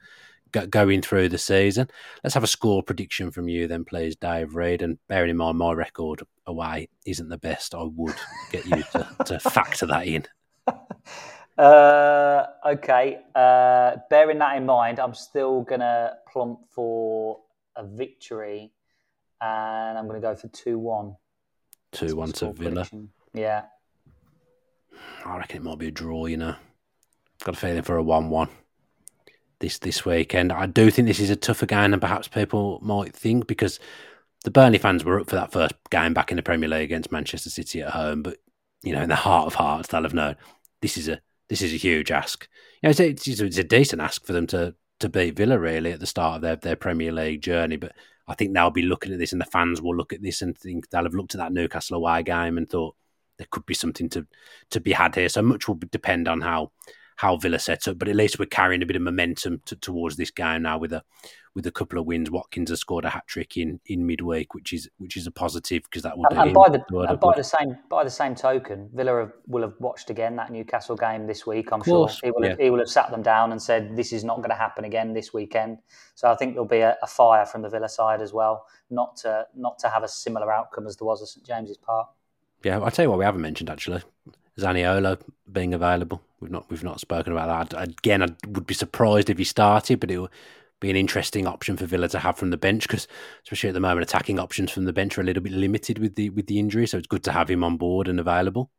go, 0.53 0.67
going 0.67 1.03
through 1.03 1.29
the 1.29 1.37
season. 1.37 1.91
Let's 2.25 2.35
have 2.35 2.45
a 2.45 2.49
score 2.49 2.83
prediction 2.83 3.31
from 3.31 3.49
you, 3.49 3.69
then, 3.69 3.85
please, 3.85 4.17
Dave 4.17 4.55
Reed. 4.55 4.81
And 4.81 4.99
bearing 5.09 5.29
in 5.29 5.37
mind 5.37 5.59
my 5.59 5.73
record 5.73 6.23
away 6.47 6.89
isn't 7.07 7.29
the 7.29 7.39
best, 7.39 7.75
I 7.75 7.83
would 7.83 8.17
get 8.51 8.65
you 8.65 8.83
to, 8.93 9.09
to 9.27 9.41
factor 9.41 9.87
that 9.87 10.07
in. 10.07 10.25
Uh, 11.57 12.47
okay. 12.67 13.19
Uh, 13.35 13.97
bearing 14.11 14.39
that 14.39 14.57
in 14.57 14.67
mind, 14.67 15.01
I'm 15.01 15.15
still 15.15 15.63
going 15.63 15.81
to 15.81 16.15
plump 16.31 16.61
for 16.71 17.41
a 17.77 17.85
victory, 17.85 18.73
and 19.41 19.99
I'm 19.99 20.07
going 20.07 20.21
to 20.21 20.27
go 20.27 20.35
for 20.35 20.49
2 20.49 20.79
1. 20.79 21.17
2 21.93 22.17
1 22.17 22.33
to 22.33 22.53
Villa. 22.53 22.71
Prediction. 22.71 23.11
Yeah. 23.35 23.65
I 25.25 25.37
reckon 25.39 25.59
it 25.59 25.63
might 25.63 25.79
be 25.79 25.89
a 25.89 25.93
draw, 25.93 26.27
you 26.27 26.37
know. 26.37 26.55
Got 27.45 27.55
a 27.55 27.59
feeling 27.59 27.83
for 27.83 27.97
a 27.97 28.03
1 28.03 28.31
1 28.31 28.49
this 29.61 29.79
this 29.79 30.05
weekend. 30.05 30.53
I 30.53 30.67
do 30.67 30.91
think 30.91 31.09
this 31.09 31.21
is 31.21 31.31
a 31.31 31.37
tougher 31.37 31.67
game 31.67 31.91
than 31.91 32.01
perhaps 32.01 32.29
people 32.29 32.79
might 32.83 33.15
think 33.15 33.47
because 33.47 33.81
the 34.45 34.51
Burnley 34.51 34.79
fans 34.79 35.05
were 35.05 35.21
up 35.21 35.31
for 35.31 35.37
that 35.37 35.53
first 35.53 35.75
game 35.91 36.15
back 36.15 36.31
in 36.31 36.37
the 36.37 36.43
Premier 36.43 36.69
League 36.69 36.85
against 36.85 37.13
Manchester 37.13 37.51
City 37.51 37.83
at 37.83 37.91
home, 37.91 38.23
but 38.23 38.39
you 38.83 38.93
know, 38.93 39.03
in 39.03 39.09
the 39.09 39.17
heart 39.17 39.47
of 39.47 39.55
hearts, 39.55 39.89
they'll 39.89 40.05
have 40.05 40.15
known 40.15 40.37
this 40.81 40.97
is 40.97 41.09
a 41.09 41.21
this 41.49 41.63
is 41.63 41.73
a 41.73 41.77
huge 41.77 42.11
ask. 42.11 42.49
You 42.83 42.89
know, 42.89 42.91
it's 42.91 43.01
a, 43.01 43.09
it's 43.09 43.27
it's 43.27 43.59
a 43.59 43.65
decent 43.65 44.03
ask 44.03 44.25
for 44.25 44.33
them 44.33 44.47
to 44.49 44.75
to 45.01 45.09
beat 45.09 45.37
Villa 45.37 45.59
really 45.59 45.93
at 45.93 46.01
the 46.01 46.07
start 46.07 46.37
of 46.37 46.43
their, 46.43 46.57
their 46.57 46.77
Premier 46.77 47.13
League 47.13 47.41
journey, 47.41 47.77
but 47.77 47.93
I 48.27 48.35
think 48.35 48.53
they'll 48.53 48.71
be 48.71 48.83
looking 48.83 49.13
at 49.13 49.19
this, 49.19 49.33
and 49.33 49.41
the 49.41 49.47
fans 49.47 49.81
will 49.81 49.97
look 49.97 50.13
at 50.13 50.23
this 50.23 50.43
and 50.43 50.57
think 50.57 50.91
they'll 50.91 51.05
have 51.05 51.15
looked 51.15 51.35
at 51.35 51.39
that 51.39 51.53
Newcastle 51.53 51.97
away 51.97 52.23
game 52.23 52.59
and 52.59 52.69
thought 52.69 52.97
there 53.39 53.47
could 53.51 53.65
be 53.65 53.75
something 53.75 54.09
to 54.11 54.27
to 54.71 54.81
be 54.81 54.93
had 54.93 55.15
here. 55.15 55.29
So 55.29 55.43
much 55.43 55.69
will 55.69 55.79
depend 55.91 56.29
on 56.29 56.41
how 56.41 56.73
how 57.19 57.37
Villa 57.37 57.59
set 57.59 57.89
up, 57.89 57.99
but 57.99 58.07
at 58.07 58.15
least 58.15 58.39
we're 58.39 58.47
carrying 58.47 58.81
a 58.81 58.87
bit 58.87 58.95
of 58.95 59.03
momentum 59.03 59.61
to, 59.65 59.75
towards 59.75 60.15
this 60.15 60.31
game 60.31 60.63
now 60.63 60.79
with 60.79 60.93
a 60.93 61.03
with 61.53 61.67
a 61.67 61.73
couple 61.73 61.99
of 61.99 62.07
wins. 62.07 62.31
Watkins 62.31 62.71
has 62.71 62.79
scored 62.79 63.05
a 63.05 63.11
hat 63.11 63.25
trick 63.27 63.57
in, 63.57 63.81
in 63.87 64.07
midweek, 64.07 64.55
which 64.55 64.73
is 64.73 64.89
which 64.99 65.17
is 65.17 65.27
a 65.27 65.33
positive 65.33 65.83
because 65.83 66.05
that 66.05 66.17
will. 66.17 66.27
And, 66.31 66.39
and 66.39 66.55
by 66.55 66.69
the 66.69 66.81
and 67.09 67.19
by 67.19 67.35
the 67.37 67.43
same 67.43 67.77
by 67.91 68.05
the 68.05 68.11
same 68.11 68.37
token, 68.37 68.89
Villa 68.95 69.19
have, 69.19 69.33
will 69.49 69.63
have 69.63 69.75
watched 69.81 70.11
again 70.11 70.37
that 70.37 70.53
Newcastle 70.53 70.95
game 70.95 71.27
this 71.27 71.45
week. 71.45 71.73
I'm 71.73 71.83
sure 71.83 72.09
he 72.23 72.31
will, 72.31 72.45
yeah. 72.45 72.51
have, 72.51 72.61
he 72.61 72.71
will 72.71 72.79
have 72.79 72.89
sat 72.89 73.11
them 73.11 73.23
down 73.23 73.51
and 73.51 73.61
said 73.61 73.97
this 73.97 74.13
is 74.13 74.23
not 74.23 74.37
going 74.37 74.51
to 74.51 74.55
happen 74.57 74.85
again 74.85 75.13
this 75.13 75.35
weekend. 75.35 75.79
So 76.15 76.31
I 76.31 76.37
think 76.37 76.55
there'll 76.55 76.69
be 76.69 76.79
a, 76.79 76.97
a, 77.03 77.09
fire 77.09 77.47
from 77.47 77.63
the 77.63 77.69
Villa 77.69 77.89
side 77.89 78.23
as 78.23 78.33
well, 78.33 78.65
not 78.91 79.17
to 79.19 79.45
not 79.57 79.81
to 79.81 79.89
have 79.89 80.05
a 80.05 80.09
similar 80.09 80.53
outcome 80.53 80.87
as 80.87 80.97
there 80.97 81.07
was 81.07 81.21
at 81.21 81.27
St 81.27 81.45
James's 81.45 81.79
Park. 81.79 82.11
Yeah, 82.63 82.79
I'll 82.79 82.93
tell 82.93 83.05
you 83.05 83.11
what 83.11 83.19
we 83.19 83.25
haven't 83.25 83.41
mentioned 83.41 83.71
actually. 83.71 84.03
Zaniolo 84.57 85.21
being 85.51 85.75
available. 85.75 86.23
We've 86.41 86.51
not 86.51 86.71
we've 86.71 86.85
not 86.85 87.01
spoken 87.01 87.33
about 87.33 87.71
that. 87.71 87.83
Again, 87.83 88.23
I 88.23 88.29
would 88.47 88.67
be 88.67 88.75
surprised 88.75 89.31
if 89.31 89.39
he 89.39 89.45
started, 89.45 90.01
but 90.01 90.11
it 90.11 90.19
will 90.19 90.31
be 90.81 90.91
an 90.91 90.97
interesting 90.97 91.47
option 91.47 91.77
for 91.77 91.87
Villa 91.87 92.09
to 92.09 92.21
have 92.21 92.37
from 92.37 92.51
the 92.51 92.57
bench 92.57 92.87
because, 92.87 93.09
especially 93.43 93.71
at 93.71 93.75
the 93.75 93.81
moment, 93.81 94.03
attacking 94.03 94.39
options 94.39 94.71
from 94.71 94.85
the 94.85 94.93
bench 94.93 95.19
are 95.19 95.23
a 95.23 95.25
little 95.25 95.43
bit 95.43 95.53
limited 95.53 95.99
with 95.99 96.15
the 96.15 96.31
with 96.31 96.47
the 96.47 96.59
injury. 96.59 96.87
So 96.87 96.99
it's 96.99 97.07
good 97.07 97.25
to 97.25 97.33
have 97.33 97.51
him 97.51 97.65
on 97.65 97.77
board 97.77 98.09
and 98.09 98.21
available. 98.21 98.71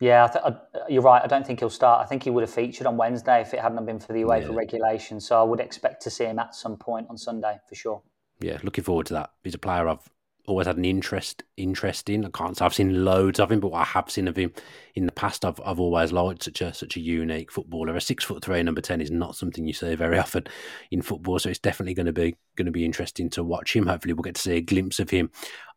Yeah, 0.00 0.26
th- 0.26 0.44
I, 0.44 0.88
you're 0.88 1.02
right. 1.02 1.22
I 1.22 1.28
don't 1.28 1.46
think 1.46 1.60
he'll 1.60 1.70
start. 1.70 2.04
I 2.04 2.08
think 2.08 2.24
he 2.24 2.30
would 2.30 2.42
have 2.42 2.50
featured 2.50 2.86
on 2.88 2.96
Wednesday 2.96 3.40
if 3.40 3.54
it 3.54 3.60
hadn't 3.60 3.84
been 3.86 4.00
for 4.00 4.12
the 4.12 4.22
UEFA 4.22 4.48
yeah. 4.48 4.56
regulation. 4.56 5.20
So 5.20 5.40
I 5.40 5.44
would 5.44 5.60
expect 5.60 6.02
to 6.02 6.10
see 6.10 6.24
him 6.24 6.38
at 6.38 6.54
some 6.54 6.76
point 6.76 7.06
on 7.08 7.16
Sunday 7.16 7.58
for 7.68 7.74
sure. 7.74 8.02
Yeah, 8.40 8.58
looking 8.64 8.82
forward 8.82 9.06
to 9.06 9.14
that. 9.14 9.30
He's 9.44 9.54
a 9.54 9.58
player 9.58 9.88
I've 9.88 10.10
always 10.46 10.66
had 10.66 10.76
an 10.76 10.84
interest 10.84 11.44
interest 11.56 12.10
in. 12.10 12.24
I 12.24 12.30
can't 12.30 12.56
say 12.56 12.64
I've 12.64 12.74
seen 12.74 13.04
loads 13.04 13.38
of 13.38 13.52
him, 13.52 13.60
but 13.60 13.70
what 13.70 13.80
I 13.80 13.84
have 13.84 14.10
seen 14.10 14.26
of 14.26 14.36
him 14.36 14.52
in 14.94 15.06
the 15.06 15.12
past, 15.12 15.44
I've 15.44 15.60
I've 15.64 15.80
always 15.80 16.12
liked 16.12 16.42
such 16.42 16.60
a 16.60 16.74
such 16.74 16.96
a 16.96 17.00
unique 17.00 17.52
footballer. 17.52 17.94
A 17.94 18.00
six 18.00 18.24
foot 18.24 18.44
three 18.44 18.62
number 18.62 18.80
ten 18.80 19.00
is 19.00 19.10
not 19.10 19.36
something 19.36 19.64
you 19.64 19.72
see 19.72 19.94
very 19.94 20.18
often 20.18 20.44
in 20.90 21.02
football, 21.02 21.38
so 21.38 21.48
it's 21.48 21.58
definitely 21.58 21.94
going 21.94 22.06
to 22.06 22.12
be 22.12 22.36
going 22.56 22.66
to 22.66 22.72
be 22.72 22.84
interesting 22.84 23.30
to 23.30 23.44
watch 23.44 23.74
him. 23.74 23.86
Hopefully, 23.86 24.14
we'll 24.14 24.22
get 24.22 24.34
to 24.34 24.40
see 24.40 24.56
a 24.56 24.60
glimpse 24.60 24.98
of 24.98 25.10
him 25.10 25.30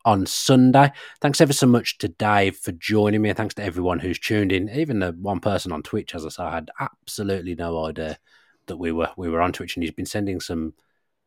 on 0.04 0.26
Sunday. 0.26 0.92
Thanks 1.22 1.42
ever 1.42 1.54
so 1.54 1.68
much 1.68 1.98
to 2.00 2.08
Dave 2.08 2.58
for 2.58 2.72
joining 2.72 3.22
me. 3.22 3.34
Thanks 3.34 3.56
to 3.56 3.64
everyone 3.64 4.00
who's 4.00 4.20
tuned 4.20 4.52
in, 4.52 4.70
even 4.70 5.00
the 5.00 5.12
one 5.12 5.40
person 5.40 5.72
on 5.72 5.84
Twitch. 5.84 6.16
As 6.16 6.26
I 6.26 6.30
say, 6.30 6.44
I 6.44 6.56
had 6.56 6.72
absolutely 6.80 7.56
no 7.56 7.86
idea 7.86 8.18
that 8.68 8.78
we 8.78 8.92
were 8.92 9.12
we 9.16 9.30
were 9.30 9.42
on 9.42 9.54
Twitch, 9.54 9.76
and 9.76 9.84
he's 9.84 9.94
been 9.94 10.08
sending 10.08 10.40
some 10.40 10.74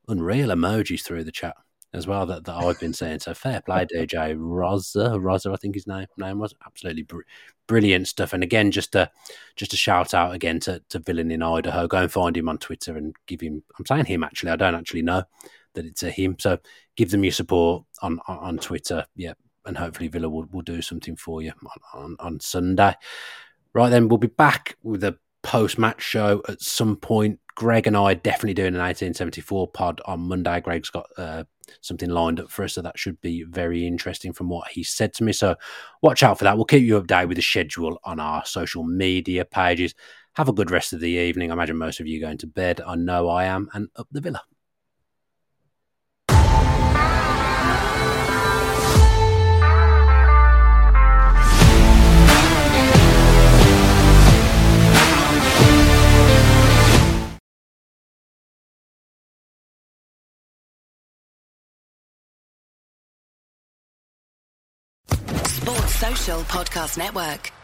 unreal 0.09 0.49
emojis 0.49 1.05
through 1.05 1.23
the 1.23 1.31
chat 1.31 1.55
as 1.93 2.07
well 2.07 2.27
that, 2.27 2.45
that 2.45 2.55
I've 2.55 2.79
been 2.81 2.93
saying. 2.93 3.21
So 3.21 3.35
fair 3.35 3.61
play, 3.61 3.87
DJ 3.95 4.35
Rosa, 4.39 5.19
Rosa, 5.19 5.53
I 5.53 5.57
think 5.57 5.75
his 5.75 5.87
name 5.87 6.07
name 6.17 6.39
was 6.39 6.55
absolutely 6.67 7.03
br- 7.03 7.23
brilliant 7.67 8.09
stuff. 8.09 8.33
And 8.33 8.43
again, 8.43 8.71
just 8.71 8.95
a 8.95 9.11
just 9.57 9.73
a 9.73 9.77
shout 9.77 10.15
out 10.15 10.35
again 10.35 10.61
to 10.61 10.83
to 10.91 10.99
Villain 10.99 11.31
in 11.31 11.43
Idaho. 11.43 11.87
Go 11.87 11.99
and 11.99 12.13
find 12.13 12.37
him 12.37 12.49
on 12.49 12.59
Twitter 12.59 12.97
and 12.97 13.15
give 13.27 13.41
him. 13.41 13.63
I'm 13.79 13.87
saying 13.87 14.07
him 14.07 14.25
actually. 14.25 14.51
I 14.51 14.57
don't 14.57 14.75
actually 14.75 15.03
know 15.03 15.25
that 15.75 15.87
it's 15.87 16.03
a 16.03 16.11
him. 16.11 16.37
So 16.39 16.59
give 16.97 17.11
them 17.11 17.25
your 17.25 17.33
support 17.33 17.85
on 18.03 18.21
on, 18.29 18.39
on 18.39 18.59
Twitter. 18.59 19.07
Yeah, 19.17 19.35
and 19.65 19.77
hopefully 19.77 20.09
Villa 20.09 20.29
will, 20.29 20.47
will 20.51 20.63
do 20.63 20.83
something 20.83 21.17
for 21.17 21.43
you 21.43 21.53
on, 21.95 22.03
on, 22.03 22.17
on 22.19 22.41
Sunday. 22.41 22.95
Right 23.75 23.91
then, 23.91 24.09
we'll 24.09 24.19
be 24.19 24.27
back 24.29 24.77
with 24.83 25.05
a 25.05 25.19
post 25.43 25.79
match 25.79 26.03
show 26.03 26.43
at 26.49 26.61
some 26.61 26.97
point. 26.97 27.39
Greg 27.55 27.87
and 27.87 27.97
I 27.97 28.13
are 28.13 28.15
definitely 28.15 28.55
doing 28.55 28.75
an 28.75 28.81
1874 28.81 29.69
pod 29.69 30.01
on 30.05 30.21
Monday. 30.21 30.61
Greg's 30.61 30.91
got 30.91 31.07
uh, 31.17 31.45
something 31.81 32.11
lined 32.11 32.41
up 32.41 32.51
for 32.51 32.65
us, 32.65 32.75
so 32.75 32.83
that 32.83 32.99
should 32.99 33.21
be 33.21 33.45
very 33.45 33.87
interesting 33.87 34.33
from 34.33 34.49
what 34.49 34.69
he 34.69 34.83
said 34.83 35.13
to 35.15 35.25
me. 35.25 35.33
So 35.33 35.57
watch 36.03 36.23
out 36.23 36.39
for 36.39 36.45
that. 36.45 36.57
We'll 36.57 36.65
keep 36.65 36.83
you 36.83 37.01
updated 37.01 37.29
with 37.29 37.37
the 37.37 37.43
schedule 37.43 37.99
on 38.05 38.21
our 38.21 38.45
social 38.45 38.85
media 38.85 39.45
pages. 39.45 39.95
Have 40.35 40.49
a 40.49 40.53
good 40.53 40.71
rest 40.71 40.93
of 40.93 41.01
the 41.01 41.11
evening. 41.11 41.51
I 41.51 41.55
imagine 41.55 41.77
most 41.77 42.01
of 42.01 42.07
you 42.07 42.21
going 42.21 42.39
to 42.39 42.47
bed. 42.47 42.81
I 42.81 42.95
know 42.95 43.29
I 43.29 43.45
am, 43.45 43.69
and 43.75 43.89
up 43.97 44.09
the 44.11 44.21
villa. 44.21 44.43
Podcast 66.37 66.99
Network. 66.99 67.58